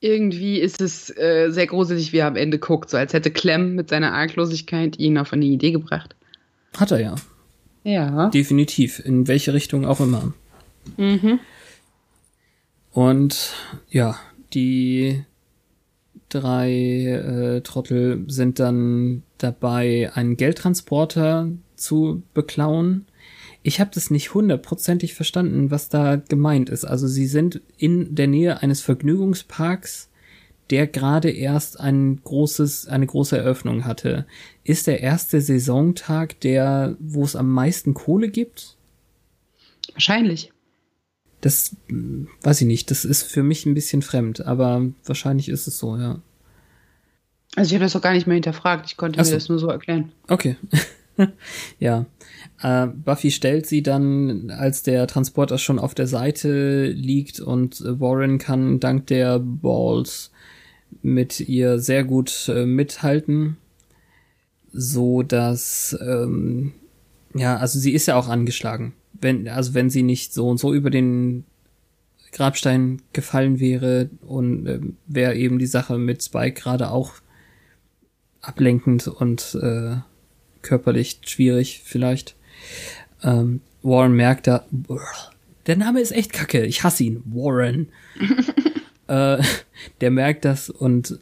[0.00, 3.74] Irgendwie ist es äh, sehr gruselig, wie er am Ende guckt, so als hätte Clem
[3.74, 6.14] mit seiner Arglosigkeit ihn auf eine Idee gebracht.
[6.76, 7.14] Hat er ja.
[7.82, 8.28] Ja.
[8.28, 10.32] Definitiv, in welche Richtung auch immer.
[10.96, 11.40] Mhm.
[12.92, 13.54] Und
[13.88, 14.18] ja,
[14.54, 15.24] die
[16.28, 23.06] drei äh, Trottel sind dann dabei, einen Geldtransporter zu beklauen.
[23.68, 26.86] Ich habe das nicht hundertprozentig verstanden, was da gemeint ist.
[26.86, 30.08] Also sie sind in der Nähe eines Vergnügungsparks,
[30.70, 34.26] der gerade erst ein großes, eine große Eröffnung hatte.
[34.64, 38.78] Ist der erste Saisontag der, wo es am meisten Kohle gibt?
[39.92, 40.50] Wahrscheinlich.
[41.42, 41.76] Das
[42.40, 42.90] weiß ich nicht.
[42.90, 46.22] Das ist für mich ein bisschen fremd, aber wahrscheinlich ist es so, ja.
[47.54, 48.86] Also ich habe das auch gar nicht mehr hinterfragt.
[48.86, 49.30] Ich konnte so.
[49.30, 50.10] mir das nur so erklären.
[50.26, 50.56] Okay.
[51.78, 52.06] ja.
[52.62, 58.38] Äh, Buffy stellt sie dann, als der Transporter schon auf der Seite liegt und Warren
[58.38, 60.30] kann dank der Balls
[61.02, 63.58] mit ihr sehr gut äh, mithalten,
[64.72, 66.72] so dass ähm,
[67.34, 70.74] ja, also sie ist ja auch angeschlagen wenn, also wenn sie nicht so und so
[70.74, 71.44] über den
[72.32, 77.12] Grabstein gefallen wäre und äh, wäre eben die Sache mit Spike gerade auch
[78.40, 79.96] ablenkend und äh,
[80.68, 82.36] körperlich schwierig vielleicht.
[83.22, 84.66] Ähm, Warren merkt da,
[85.66, 87.88] der Name ist echt kacke, ich hasse ihn, Warren.
[89.08, 89.42] äh,
[90.00, 91.18] der merkt das und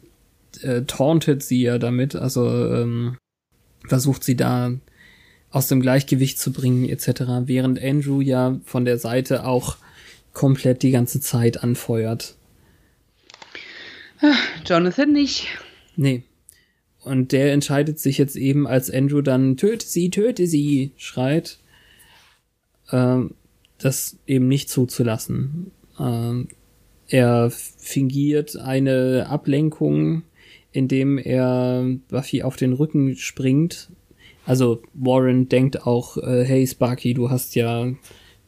[0.61, 3.17] äh, tauntet sie ja damit, also ähm,
[3.87, 4.73] versucht sie da
[5.49, 9.77] aus dem Gleichgewicht zu bringen etc., während Andrew ja von der Seite auch
[10.33, 12.35] komplett die ganze Zeit anfeuert.
[14.65, 15.47] Jonathan nicht.
[15.95, 16.23] Nee.
[17.07, 21.59] Und der entscheidet sich jetzt eben, als Andrew dann töte sie, töte sie schreit,
[22.91, 23.33] ähm,
[23.77, 25.71] das eben nicht zuzulassen.
[25.99, 26.47] Ähm,
[27.07, 30.23] er fingiert eine Ablenkung,
[30.71, 33.89] indem er Buffy auf den Rücken springt.
[34.45, 37.91] Also Warren denkt auch, äh, hey Sparky, du hast ja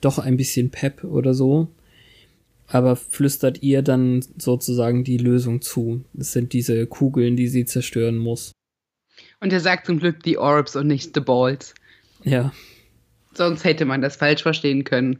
[0.02, 1.70] doch ein bisschen Pep oder so.
[2.72, 6.04] Aber flüstert ihr dann sozusagen die Lösung zu.
[6.18, 8.52] Es sind diese Kugeln, die sie zerstören muss.
[9.40, 11.74] Und er sagt zum Glück die Orbs und nicht the Balls.
[12.24, 12.54] Ja.
[13.34, 15.20] Sonst hätte man das falsch verstehen können.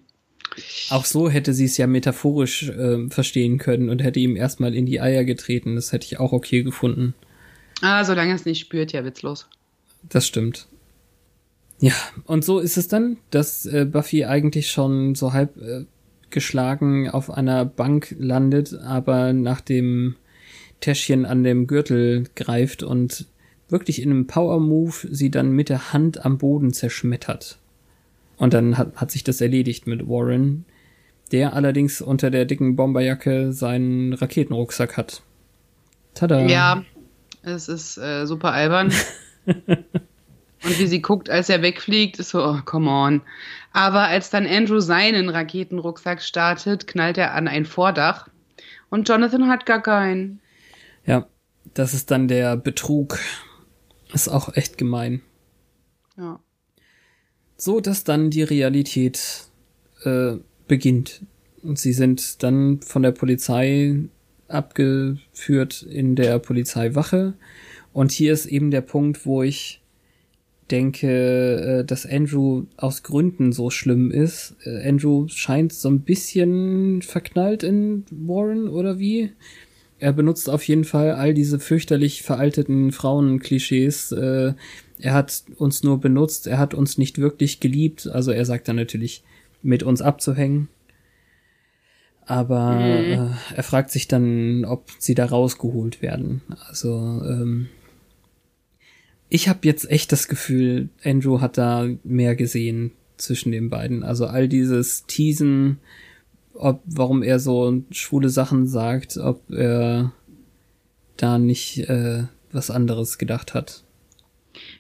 [0.90, 4.86] Auch so hätte sie es ja metaphorisch äh, verstehen können und hätte ihm erstmal in
[4.86, 5.76] die Eier getreten.
[5.76, 7.14] Das hätte ich auch okay gefunden.
[7.82, 9.48] Ah, solange es nicht spürt, ja, witzlos.
[10.10, 10.68] Das stimmt.
[11.80, 11.94] Ja,
[12.26, 15.86] und so ist es dann, dass äh, Buffy eigentlich schon so halb äh,
[16.32, 20.16] geschlagen auf einer Bank landet, aber nach dem
[20.80, 23.26] Täschchen an dem Gürtel greift und
[23.68, 27.60] wirklich in einem Power-Move sie dann mit der Hand am Boden zerschmettert.
[28.38, 30.66] Und dann hat, hat sich das erledigt mit Warren,
[31.32, 35.22] der allerdings unter der dicken Bomberjacke seinen Raketenrucksack hat.
[36.14, 36.48] Tada.
[36.48, 36.84] Ja,
[37.44, 38.92] es ist äh, super albern.
[40.80, 43.22] Wie sie guckt, als er wegfliegt, ist so, oh, come on.
[43.72, 48.28] Aber als dann Andrew seinen Raketenrucksack startet, knallt er an ein Vordach.
[48.90, 50.42] Und Jonathan hat gar keinen.
[51.06, 51.28] Ja,
[51.74, 53.20] das ist dann der Betrug.
[54.14, 55.22] Ist auch echt gemein.
[56.18, 56.40] Ja
[57.60, 59.50] so dass dann die Realität
[60.04, 61.22] äh, beginnt.
[61.62, 63.96] Und sie sind dann von der Polizei
[64.48, 67.34] abgeführt in der Polizeiwache.
[67.92, 69.82] Und hier ist eben der Punkt, wo ich
[70.72, 74.56] denke, äh, dass Andrew aus Gründen so schlimm ist.
[74.64, 79.32] Äh, Andrew scheint so ein bisschen verknallt in Warren oder wie?
[80.00, 84.54] Er benutzt auf jeden Fall all diese fürchterlich veralteten Frauenklischees, äh,
[85.00, 88.08] er hat uns nur benutzt, er hat uns nicht wirklich geliebt.
[88.08, 89.24] Also er sagt dann natürlich,
[89.62, 90.68] mit uns abzuhängen.
[92.26, 93.34] Aber mhm.
[93.56, 96.42] er fragt sich dann, ob sie da rausgeholt werden.
[96.68, 96.90] Also
[97.26, 97.70] ähm,
[99.30, 104.04] ich habe jetzt echt das Gefühl, Andrew hat da mehr gesehen zwischen den beiden.
[104.04, 105.78] Also all dieses Teasen,
[106.54, 110.12] ob warum er so schwule Sachen sagt, ob er
[111.18, 113.84] da nicht äh, was anderes gedacht hat.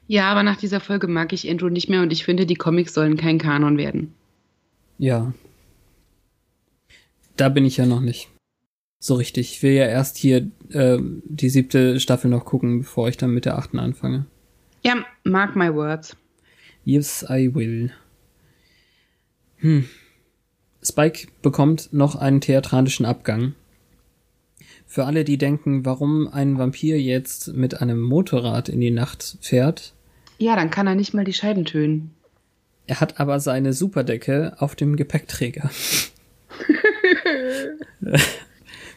[0.07, 2.93] Ja, aber nach dieser Folge mag ich Andrew nicht mehr und ich finde, die Comics
[2.93, 4.13] sollen kein Kanon werden.
[4.97, 5.33] Ja.
[7.37, 8.29] Da bin ich ja noch nicht.
[8.99, 9.51] So richtig.
[9.51, 13.45] Ich will ja erst hier äh, die siebte Staffel noch gucken, bevor ich dann mit
[13.45, 14.25] der achten anfange.
[14.83, 16.15] Ja, mark my words.
[16.85, 17.91] Yes, I will.
[19.57, 19.87] Hm.
[20.81, 23.55] Spike bekommt noch einen theatralischen Abgang.
[24.85, 29.93] Für alle, die denken, warum ein Vampir jetzt mit einem Motorrad in die Nacht fährt,
[30.39, 32.15] ja, dann kann er nicht mal die Scheiben tönen.
[32.87, 35.69] Er hat aber seine Superdecke auf dem Gepäckträger.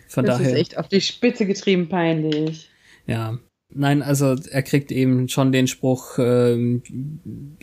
[0.06, 0.52] Von das daher.
[0.52, 2.70] ist echt auf die Spitze getrieben peinlich.
[3.06, 3.38] Ja.
[3.74, 6.82] Nein, also er kriegt eben schon den Spruch, ähm,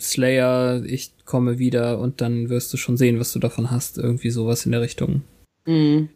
[0.00, 3.98] Slayer, ich komme wieder und dann wirst du schon sehen, was du davon hast.
[3.98, 5.22] Irgendwie sowas in der Richtung.
[5.66, 6.08] Mhm.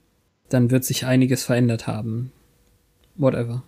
[0.49, 2.33] Dann wird sich einiges verändert haben.
[3.17, 3.63] Whatever.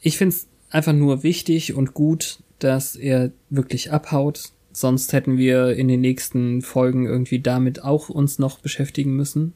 [0.00, 4.52] Ich find's einfach nur wichtig und gut, dass er wirklich abhaut.
[4.72, 9.52] Sonst hätten wir in den nächsten Folgen irgendwie damit auch uns noch beschäftigen müssen.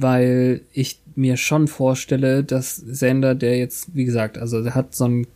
[0.00, 5.04] Weil ich mir schon vorstelle, dass Sender, der jetzt, wie gesagt, also der hat so
[5.04, 5.26] einen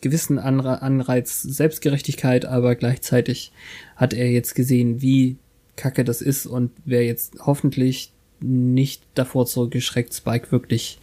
[0.00, 3.52] gewissen Anreiz Selbstgerechtigkeit, aber gleichzeitig
[3.96, 5.36] hat er jetzt gesehen, wie
[5.76, 10.98] kacke das ist und wer jetzt hoffentlich nicht davor zurückgeschreckt, Spike wirklich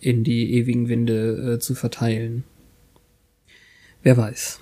[0.00, 2.44] in die ewigen Winde äh, zu verteilen.
[4.02, 4.60] Wer weiß.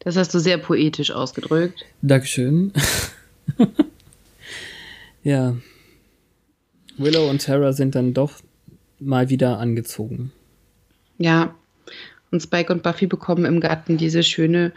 [0.00, 1.84] Das hast du sehr poetisch ausgedrückt.
[2.00, 2.72] Dankeschön.
[5.22, 5.56] ja.
[7.00, 8.32] Willow und Tara sind dann doch
[8.98, 10.32] mal wieder angezogen.
[11.18, 11.54] Ja.
[12.30, 14.72] Und Spike und Buffy bekommen im Garten diese schöne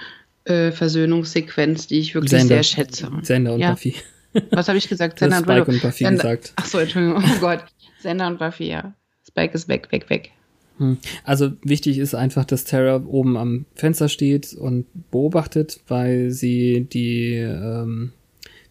[0.46, 2.48] äh, Versöhnungssequenz, die ich wirklich Sender.
[2.48, 3.12] sehr schätze.
[3.22, 3.72] Sender und ja.
[3.72, 3.96] Buffy.
[4.52, 5.20] Was habe ich gesagt?
[5.20, 6.24] Sender und Spike und Buffy Sender.
[6.24, 6.54] gesagt.
[6.56, 7.24] Ach so, Entschuldigung.
[7.24, 7.66] Oh Gott.
[8.00, 8.94] Sender und Buffy, ja.
[9.28, 10.32] Spike ist weg, weg, weg.
[10.78, 10.98] Hm.
[11.24, 17.36] Also wichtig ist einfach, dass Tara oben am Fenster steht und beobachtet, weil sie die
[17.36, 18.12] ähm,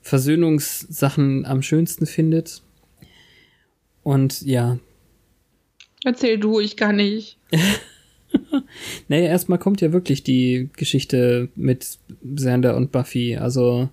[0.02, 2.62] Versöhnungssachen am schönsten findet.
[4.02, 4.78] Und ja.
[6.04, 7.38] Erzähl du, ich kann nicht.
[9.08, 11.98] naja, erstmal kommt ja wirklich die Geschichte mit
[12.34, 13.36] Sander und Buffy.
[13.36, 13.88] Also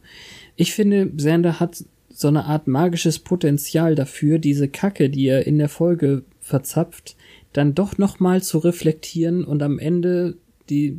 [0.55, 5.57] ich finde, Sander hat so eine Art magisches Potenzial dafür, diese Kacke, die er in
[5.57, 7.15] der Folge verzapft,
[7.53, 10.35] dann doch noch mal zu reflektieren und am Ende
[10.69, 10.97] die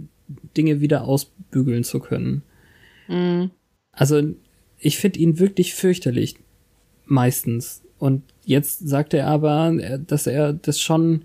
[0.57, 2.43] Dinge wieder ausbügeln zu können.
[3.09, 3.51] Mhm.
[3.93, 4.23] Also
[4.79, 6.37] ich finde ihn wirklich fürchterlich
[7.05, 11.23] meistens und jetzt sagt er aber, dass er das schon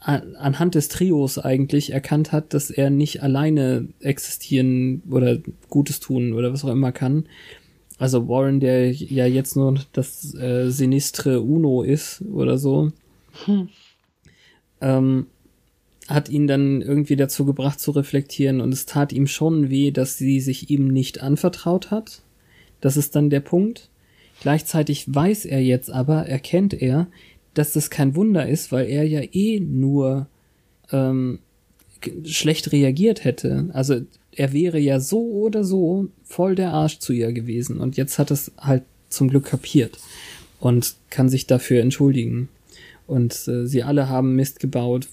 [0.00, 5.38] anhand des Trios eigentlich erkannt hat, dass er nicht alleine existieren oder
[5.68, 7.26] Gutes tun oder was auch immer kann.
[7.98, 12.92] Also Warren, der ja jetzt nur das äh, Sinistre Uno ist oder so,
[13.44, 13.68] hm.
[14.80, 15.26] ähm,
[16.06, 20.16] hat ihn dann irgendwie dazu gebracht zu reflektieren und es tat ihm schon weh, dass
[20.16, 22.22] sie sich ihm nicht anvertraut hat.
[22.80, 23.90] Das ist dann der Punkt.
[24.40, 27.08] Gleichzeitig weiß er jetzt aber, erkennt er,
[27.54, 30.28] dass das kein Wunder ist, weil er ja eh nur
[30.92, 31.40] ähm,
[32.24, 33.70] schlecht reagiert hätte.
[33.72, 38.18] Also er wäre ja so oder so voll der Arsch zu ihr gewesen und jetzt
[38.18, 39.98] hat es halt zum Glück kapiert
[40.60, 42.48] und kann sich dafür entschuldigen.
[43.06, 45.08] Und äh, sie alle haben Mist gebaut.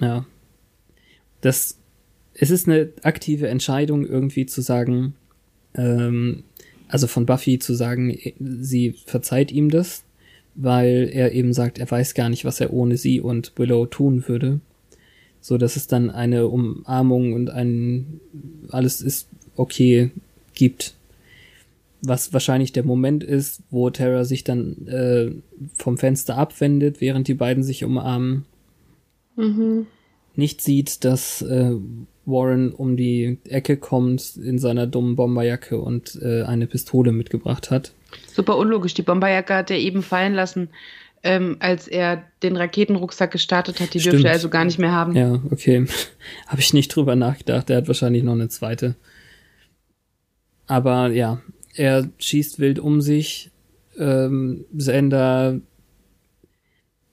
[0.00, 0.24] Ja.
[1.42, 1.78] Das,
[2.34, 5.14] es ist eine aktive Entscheidung, irgendwie zu sagen,
[5.74, 6.44] ähm,
[6.92, 10.04] also von Buffy zu sagen, sie verzeiht ihm das,
[10.54, 14.28] weil er eben sagt, er weiß gar nicht, was er ohne sie und Willow tun
[14.28, 14.60] würde.
[15.40, 18.20] So dass es dann eine Umarmung und ein
[18.68, 19.26] alles ist
[19.56, 20.10] okay
[20.52, 20.94] gibt.
[22.02, 25.30] Was wahrscheinlich der Moment ist, wo Tara sich dann äh,
[25.74, 28.44] vom Fenster abwendet, während die beiden sich umarmen.
[29.36, 29.86] Mhm.
[30.36, 31.74] Nicht sieht, dass äh,
[32.24, 37.92] Warren um die Ecke kommt in seiner dummen Bomberjacke und äh, eine Pistole mitgebracht hat.
[38.26, 38.94] Super unlogisch.
[38.94, 40.68] Die Bomberjacke hat er eben fallen lassen,
[41.22, 43.94] ähm, als er den Raketenrucksack gestartet hat.
[43.94, 44.14] Die Stimmt.
[44.14, 45.16] dürfte er also gar nicht mehr haben.
[45.16, 45.86] Ja, okay.
[46.46, 47.70] Habe ich nicht drüber nachgedacht.
[47.70, 48.94] Er hat wahrscheinlich noch eine zweite.
[50.66, 51.40] Aber ja,
[51.74, 53.50] er schießt wild um sich.
[53.98, 55.60] Ähm, Sender.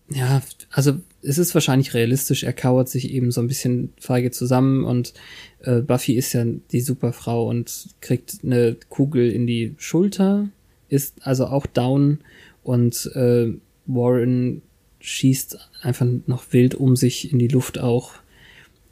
[0.10, 0.42] Ja,
[0.72, 2.44] also es ist wahrscheinlich realistisch.
[2.44, 5.14] Er kauert sich eben so ein bisschen feige zusammen und
[5.62, 10.50] äh, Buffy ist ja die Superfrau und kriegt eine Kugel in die Schulter
[10.90, 12.20] ist also auch down
[12.64, 13.54] und äh,
[13.86, 14.62] Warren
[15.00, 18.14] schießt einfach noch wild um sich in die Luft auch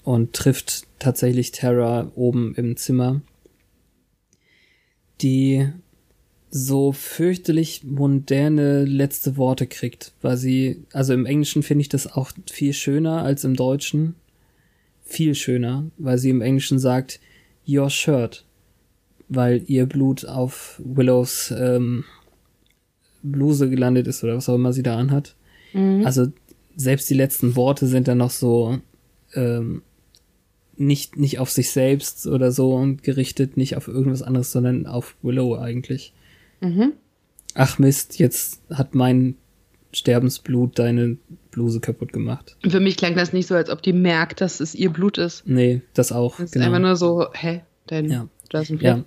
[0.03, 3.21] und trifft tatsächlich Terra oben im Zimmer,
[5.21, 5.67] die
[6.49, 12.31] so fürchterlich mondäne letzte Worte kriegt, weil sie, also im Englischen finde ich das auch
[12.49, 14.15] viel schöner als im Deutschen.
[15.03, 17.19] Viel schöner, weil sie im Englischen sagt,
[17.67, 18.45] your shirt
[19.29, 22.05] weil ihr Blut auf Willows ähm,
[23.23, 25.35] Bluse gelandet ist oder was auch immer sie da anhat.
[25.73, 26.05] Mhm.
[26.05, 26.27] Also
[26.75, 28.79] selbst die letzten Worte sind dann noch so
[29.33, 29.81] ähm,
[30.77, 35.57] nicht, nicht auf sich selbst oder so gerichtet, nicht auf irgendwas anderes, sondern auf Willow
[35.57, 36.13] eigentlich.
[36.61, 36.93] Mhm.
[37.53, 39.35] Ach Mist, jetzt hat mein
[39.93, 41.17] Sterbensblut deine
[41.51, 42.55] Bluse kaputt gemacht.
[42.67, 45.47] Für mich klang das nicht so, als ob die merkt, dass es ihr Blut ist.
[45.47, 46.39] Nee, das auch.
[46.39, 46.65] Es genau.
[46.65, 48.27] ist einfach nur so, hä, dein, ja.
[48.79, 49.03] Ja,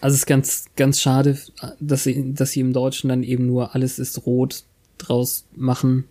[0.00, 1.36] also es ist ganz, ganz schade,
[1.78, 4.64] dass sie, dass sie im Deutschen dann eben nur alles ist rot
[4.96, 6.04] draus machen.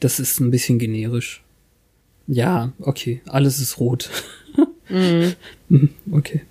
[0.00, 1.44] Das ist ein bisschen generisch.
[2.26, 4.10] Ja, okay, alles ist rot.
[4.88, 5.34] Mhm.
[6.10, 6.42] okay.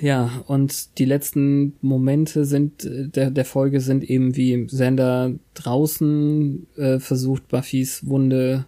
[0.00, 6.98] Ja, und die letzten Momente sind der, der Folge sind eben wie Sender draußen äh,
[6.98, 8.66] versucht, Buffys Wunde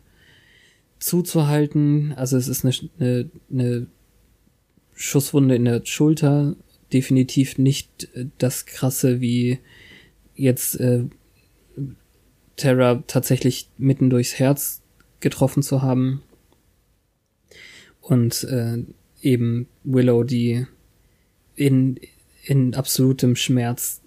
[0.99, 2.13] zuzuhalten.
[2.17, 3.87] Also es ist eine, eine, eine
[4.95, 6.57] Schusswunde in der Schulter,
[6.93, 9.59] definitiv nicht äh, das krasse wie
[10.35, 11.05] jetzt äh,
[12.57, 14.83] Terra tatsächlich mitten durchs Herz
[15.21, 16.23] getroffen zu haben.
[18.01, 18.85] Und äh,
[19.23, 20.67] eben Willow, die
[21.61, 22.01] in,
[22.43, 24.01] in absolutem Schmerz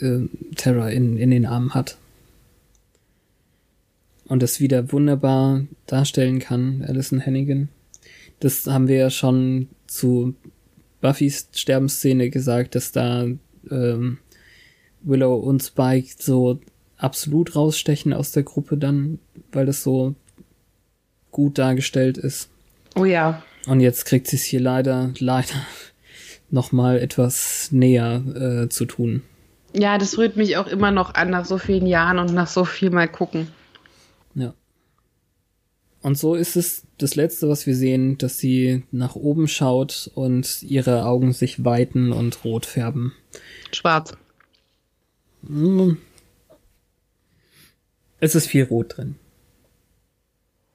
[0.00, 0.20] äh,
[0.56, 1.98] Terra in, in den Armen hat.
[4.24, 7.68] Und das wieder wunderbar darstellen kann, Alison Hannigan.
[8.40, 10.34] Das haben wir ja schon zu
[11.02, 13.26] Buffys Sterbensszene gesagt, dass da
[13.70, 14.18] ähm,
[15.02, 16.58] Willow und Spike so
[16.96, 19.18] absolut rausstechen aus der Gruppe dann,
[19.52, 20.14] weil das so
[21.32, 22.48] gut dargestellt ist.
[22.96, 23.42] Oh ja.
[23.66, 25.66] Und jetzt kriegt sie es hier leider, leider
[26.54, 29.22] noch mal etwas näher äh, zu tun.
[29.74, 32.64] Ja, das rührt mich auch immer noch an nach so vielen Jahren und nach so
[32.64, 33.48] viel mal gucken.
[34.36, 34.54] Ja.
[36.00, 40.62] Und so ist es das Letzte, was wir sehen, dass sie nach oben schaut und
[40.62, 43.12] ihre Augen sich weiten und rot färben.
[43.72, 44.16] Schwarz.
[45.46, 45.98] Hm.
[48.20, 49.16] Es ist viel Rot drin.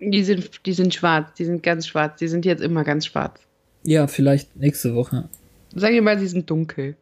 [0.01, 3.39] Die sind, die sind schwarz, die sind ganz schwarz, die sind jetzt immer ganz schwarz.
[3.83, 5.29] Ja, vielleicht nächste Woche.
[5.73, 6.97] Sagen wir mal, sie sind dunkel.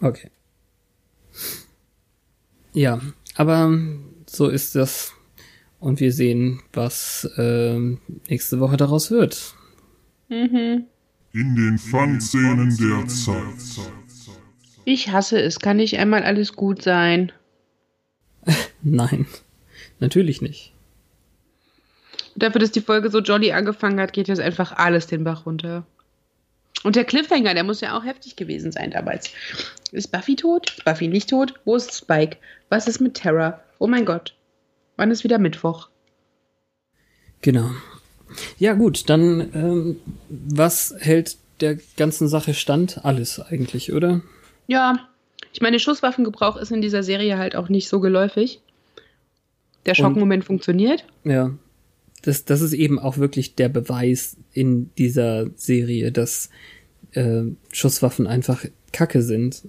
[0.00, 0.30] Okay.
[2.72, 3.00] Ja,
[3.36, 3.78] aber
[4.26, 5.12] so ist das
[5.80, 7.78] und wir sehen, was äh,
[8.28, 9.54] nächste Woche daraus wird.
[10.28, 10.86] Mhm.
[11.32, 13.84] In den Fun-Szenen der Zeit.
[14.84, 15.58] Ich hasse es.
[15.58, 17.32] Kann nicht einmal alles gut sein?
[18.82, 19.26] Nein,
[20.00, 20.72] natürlich nicht.
[22.36, 25.86] Dafür, dass die Folge so jolly angefangen hat, geht jetzt einfach alles den Bach runter.
[26.84, 29.30] Und der Cliffhanger, der muss ja auch heftig gewesen sein damals.
[29.90, 30.70] Ist Buffy tot?
[30.76, 31.54] Ist Buffy nicht tot?
[31.64, 32.36] Wo ist Spike?
[32.68, 33.60] Was ist mit Terra?
[33.78, 34.34] Oh mein Gott.
[34.96, 35.88] Wann ist wieder Mittwoch?
[37.40, 37.70] Genau.
[38.58, 39.96] Ja, gut, dann ähm,
[40.28, 43.04] was hält der ganzen Sache stand?
[43.04, 44.20] Alles eigentlich, oder?
[44.66, 45.08] Ja,
[45.52, 48.60] ich meine, Schusswaffengebrauch ist in dieser Serie halt auch nicht so geläufig.
[49.86, 51.04] Der Schockmoment Und, funktioniert.
[51.24, 51.50] Ja.
[52.24, 56.48] Das, das ist eben auch wirklich der Beweis in dieser Serie, dass
[57.12, 59.68] äh, Schusswaffen einfach Kacke sind.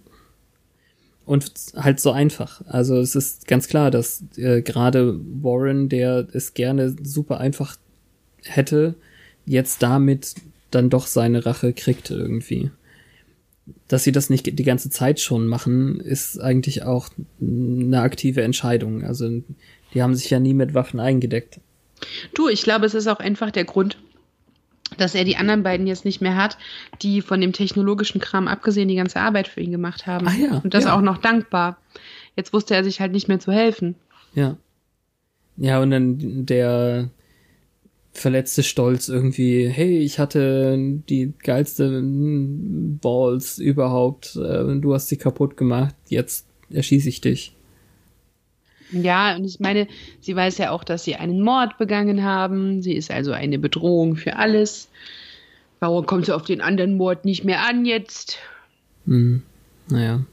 [1.26, 2.62] Und halt so einfach.
[2.68, 7.78] Also es ist ganz klar, dass äh, gerade Warren, der es gerne super einfach
[8.44, 8.96] hätte,
[9.46, 10.36] jetzt damit
[10.72, 12.70] dann doch seine Rache kriegt irgendwie.
[13.88, 17.10] Dass sie das nicht die ganze Zeit schon machen, ist eigentlich auch
[17.42, 19.04] eine aktive Entscheidung.
[19.04, 19.42] Also
[19.94, 21.60] die haben sich ja nie mit Waffen eingedeckt.
[22.34, 23.98] Du, ich glaube, es ist auch einfach der Grund,
[24.98, 26.58] dass er die anderen beiden jetzt nicht mehr hat,
[27.02, 30.28] die von dem technologischen Kram abgesehen die ganze Arbeit für ihn gemacht haben.
[30.28, 30.96] Ah, ja, Und das ja.
[30.96, 31.78] auch noch dankbar.
[32.36, 33.96] Jetzt wusste er sich halt nicht mehr zu helfen.
[34.34, 34.58] Ja.
[35.58, 37.10] Ja, und dann der
[38.12, 40.78] verletzte Stolz irgendwie, hey, ich hatte
[41.10, 47.56] die geilste Balls überhaupt, äh, du hast sie kaputt gemacht, jetzt erschieße ich dich.
[48.92, 49.88] Ja, und ich meine,
[50.22, 52.82] sie weiß ja auch, dass sie einen Mord begangen haben.
[52.82, 54.90] Sie ist also eine Bedrohung für alles.
[55.80, 58.38] Warum kommt sie auf den anderen Mord nicht mehr an jetzt?
[59.06, 59.42] Hm,
[59.90, 60.24] naja.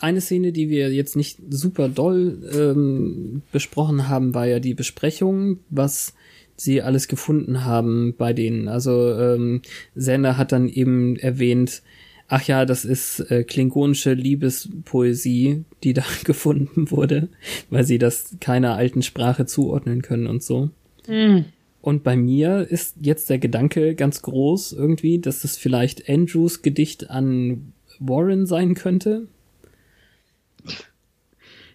[0.00, 5.58] Eine Szene, die wir jetzt nicht super doll ähm, besprochen haben, war ja die Besprechung,
[5.70, 6.14] was
[6.56, 8.68] sie alles gefunden haben bei denen.
[8.68, 9.62] Also ähm,
[9.94, 11.82] Sender hat dann eben erwähnt,
[12.28, 17.28] ach ja, das ist äh, klingonische Liebespoesie, die da gefunden wurde,
[17.70, 20.70] weil sie das keiner alten Sprache zuordnen können und so.
[21.06, 21.46] Mhm.
[21.80, 27.10] Und bei mir ist jetzt der Gedanke ganz groß irgendwie, dass es vielleicht Andrews Gedicht
[27.10, 29.28] an Warren sein könnte.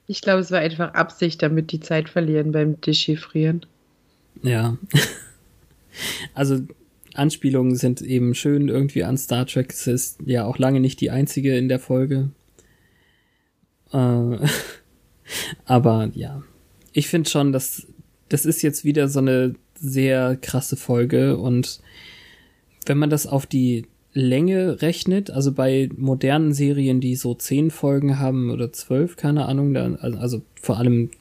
[0.07, 3.65] Ich glaube, es war einfach Absicht, damit die Zeit verlieren beim Dechiffrieren.
[4.44, 4.78] Ja.
[6.34, 6.60] also
[7.14, 9.72] Anspielungen sind eben schön irgendwie an Star Trek.
[9.72, 12.30] Es ist ja auch lange nicht die einzige in der Folge.
[13.92, 13.98] Äh,
[15.66, 16.44] aber ja,
[16.94, 17.88] ich finde schon, dass
[18.30, 21.82] das ist jetzt wieder so eine sehr krasse Folge und
[22.86, 28.20] wenn man das auf die Länge rechnet, also bei modernen Serien, die so zehn Folgen
[28.20, 31.12] haben oder zwölf, keine Ahnung, da, also vor allem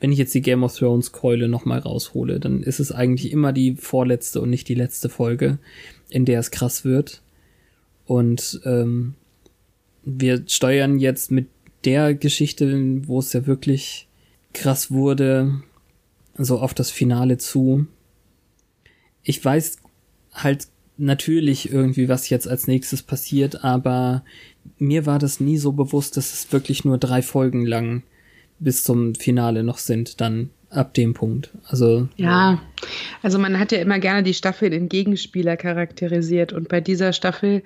[0.00, 3.52] wenn ich jetzt die Game of Thrones Keule nochmal raushole, dann ist es eigentlich immer
[3.52, 5.58] die vorletzte und nicht die letzte Folge,
[6.10, 7.22] in der es krass wird.
[8.04, 9.14] Und ähm,
[10.04, 11.48] wir steuern jetzt mit
[11.84, 14.06] der Geschichte, wo es ja wirklich
[14.52, 15.62] krass wurde,
[16.36, 17.86] so auf das Finale zu.
[19.22, 19.78] Ich weiß
[20.32, 20.68] halt
[20.98, 24.24] natürlich irgendwie, was jetzt als nächstes passiert, aber
[24.78, 28.02] mir war das nie so bewusst, dass es wirklich nur drei Folgen lang
[28.58, 31.50] bis zum Finale noch sind, dann ab dem Punkt.
[31.66, 32.60] Also ja,
[33.22, 37.62] also man hat ja immer gerne die Staffel in Gegenspieler charakterisiert und bei dieser Staffel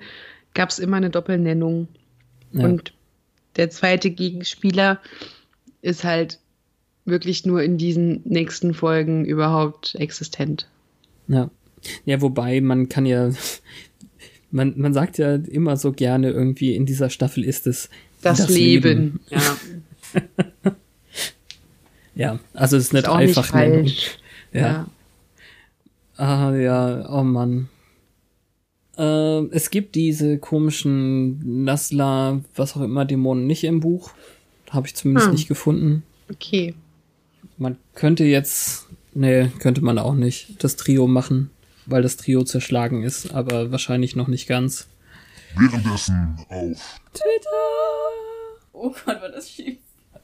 [0.53, 1.87] gab es immer eine Doppelnennung.
[2.53, 2.65] Ja.
[2.65, 2.93] Und
[3.55, 4.99] der zweite Gegenspieler
[5.81, 6.39] ist halt
[7.05, 10.69] wirklich nur in diesen nächsten Folgen überhaupt existent.
[11.27, 11.49] Ja.
[12.05, 13.31] Ja, wobei man kann ja,
[14.51, 17.89] man, man sagt ja immer so gerne irgendwie, in dieser Staffel ist es
[18.21, 19.19] das, das Leben.
[19.29, 19.41] Leben.
[19.43, 19.57] Ja.
[22.15, 24.19] ja, also es ist nicht ist einfach nicht
[24.53, 24.61] Ja.
[24.61, 24.87] ja.
[26.17, 27.69] Ah, ja, oh Mann.
[28.97, 34.11] Äh, es gibt diese komischen Nasla, was auch immer, Dämonen nicht im Buch.
[34.69, 35.33] Habe ich zumindest hm.
[35.33, 36.03] nicht gefunden.
[36.29, 36.75] Okay.
[37.57, 41.49] Man könnte jetzt, nee, könnte man auch nicht, das Trio machen,
[41.85, 44.87] weil das Trio zerschlagen ist, aber wahrscheinlich noch nicht ganz.
[45.55, 47.49] Währenddessen auf Twitter.
[48.73, 49.77] Oh Gott, war das schief.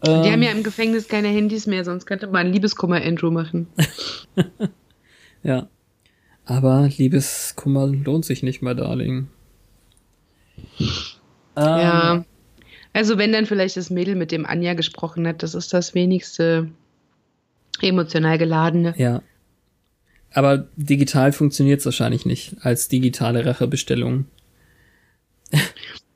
[0.06, 3.68] Die Ähm, haben ja im Gefängnis keine Handys mehr, sonst könnte man Liebeskummer-Andrew machen.
[5.44, 5.70] Ja.
[6.46, 9.28] Aber Liebeskummer lohnt sich nicht mehr, Darling.
[10.80, 10.88] Ähm,
[11.56, 12.26] Ja.
[12.94, 16.70] Also wenn dann vielleicht das Mädel mit dem Anja gesprochen hat, das ist das wenigste
[17.82, 18.96] emotional geladene.
[18.98, 19.22] Ja.
[20.34, 24.26] Aber digital funktioniert es wahrscheinlich nicht als digitale Rachebestellung.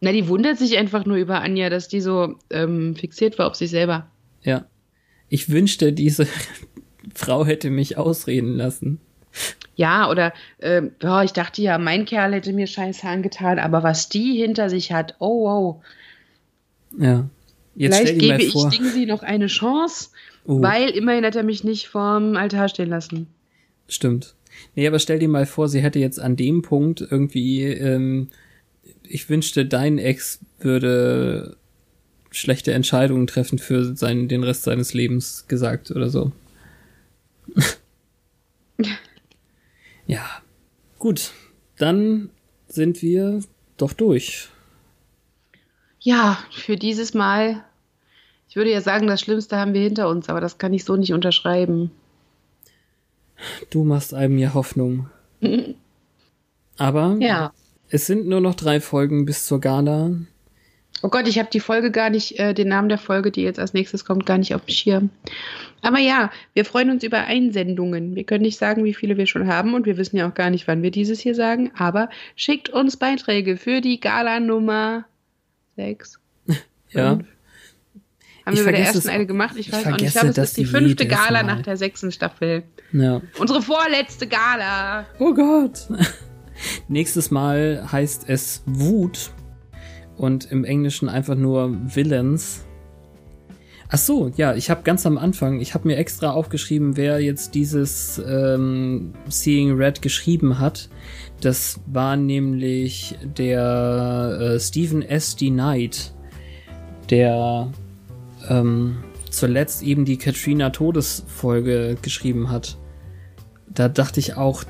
[0.01, 3.55] Na, die wundert sich einfach nur über Anja, dass die so ähm, fixiert war auf
[3.55, 4.09] sich selber.
[4.41, 4.65] Ja.
[5.29, 6.27] Ich wünschte, diese
[7.15, 8.99] Frau hätte mich ausreden lassen.
[9.75, 14.09] Ja, oder äh, oh, ich dachte ja, mein Kerl hätte mir scheiß angetan, aber was
[14.09, 15.83] die hinter sich hat, oh wow.
[16.99, 17.29] Ja.
[17.75, 18.53] Jetzt Vielleicht gebe ich.
[18.53, 20.09] Ding sie noch eine Chance
[20.45, 20.61] Oh.
[20.61, 23.27] Weil immerhin hat er mich nicht vorm Altar stehen lassen.
[23.87, 24.35] Stimmt.
[24.75, 28.29] Nee, aber stell dir mal vor, sie hätte jetzt an dem Punkt irgendwie, ähm,
[29.13, 31.57] ich wünschte, dein Ex würde
[32.31, 36.31] schlechte Entscheidungen treffen für seinen, den Rest seines Lebens gesagt oder so.
[40.07, 40.25] ja.
[40.97, 41.31] Gut.
[41.77, 42.29] Dann
[42.67, 43.41] sind wir
[43.77, 44.49] doch durch.
[45.99, 47.63] Ja, für dieses Mal.
[48.47, 50.95] Ich würde ja sagen, das Schlimmste haben wir hinter uns, aber das kann ich so
[50.95, 51.91] nicht unterschreiben.
[53.69, 55.09] Du machst einem ja Hoffnung.
[56.77, 57.51] aber ja.
[57.91, 60.11] Es sind nur noch drei Folgen bis zur Gala.
[61.03, 63.59] Oh Gott, ich habe die Folge gar nicht, äh, den Namen der Folge, die jetzt
[63.59, 65.09] als nächstes kommt, gar nicht auf dem Schirm.
[65.81, 68.15] Aber ja, wir freuen uns über Einsendungen.
[68.15, 70.51] Wir können nicht sagen, wie viele wir schon haben und wir wissen ja auch gar
[70.51, 75.05] nicht, wann wir dieses hier sagen, aber schickt uns Beiträge für die Gala Nummer
[75.75, 76.19] 6.
[76.91, 77.19] ja.
[78.45, 79.55] Haben ich wir bei der ersten eine gemacht?
[79.57, 80.03] Ich weiß ich auch nicht.
[80.03, 82.63] Ich glaube, es ist die fünfte Gala nach der sechsten Staffel.
[82.91, 83.21] Ja.
[83.37, 85.05] Unsere vorletzte Gala.
[85.19, 85.87] Oh Gott.
[86.87, 89.31] Nächstes Mal heißt es Wut
[90.17, 92.65] und im Englischen einfach nur Villains.
[93.93, 97.55] Ach so, ja, ich habe ganz am Anfang, ich habe mir extra aufgeschrieben, wer jetzt
[97.55, 100.87] dieses ähm, Seeing Red geschrieben hat.
[101.41, 105.35] Das war nämlich der äh, Stephen S.
[105.35, 105.49] D.
[105.49, 106.13] Knight,
[107.09, 107.69] der
[108.47, 112.77] ähm, zuletzt eben die Katrina Todesfolge geschrieben hat.
[113.67, 114.63] Da dachte ich auch,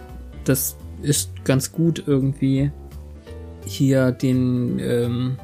[0.45, 2.71] das ist ganz gut irgendwie
[3.65, 5.37] hier den, ähm,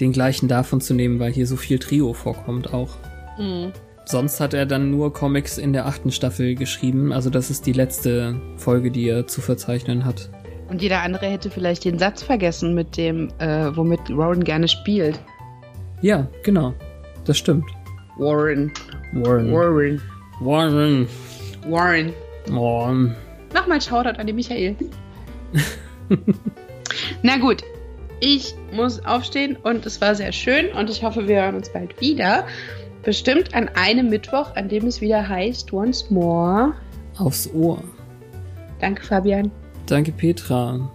[0.00, 2.96] den gleichen davon zu nehmen, weil hier so viel Trio vorkommt auch.
[3.38, 3.72] Mhm.
[4.04, 7.74] Sonst hat er dann nur Comics in der achten Staffel geschrieben, also das ist die
[7.74, 10.30] letzte Folge, die er zu verzeichnen hat.
[10.70, 15.18] Und jeder andere hätte vielleicht den Satz vergessen, mit dem, äh, womit Warren gerne spielt.
[16.02, 16.74] Ja, genau.
[17.24, 17.64] Das stimmt.
[18.18, 18.72] Warren.
[19.12, 19.52] Warren.
[19.52, 20.02] Warren.
[20.40, 21.08] Warren.
[21.66, 22.12] Warren.
[22.48, 23.16] Warren.
[23.54, 24.76] Nochmal Shoutout an den Michael.
[27.22, 27.62] Na gut,
[28.20, 32.00] ich muss aufstehen und es war sehr schön und ich hoffe, wir hören uns bald
[32.00, 32.46] wieder.
[33.02, 36.74] Bestimmt an einem Mittwoch, an dem es wieder heißt Once More.
[37.16, 37.82] Aufs Ohr.
[38.80, 39.50] Danke, Fabian.
[39.86, 40.90] Danke, Petra.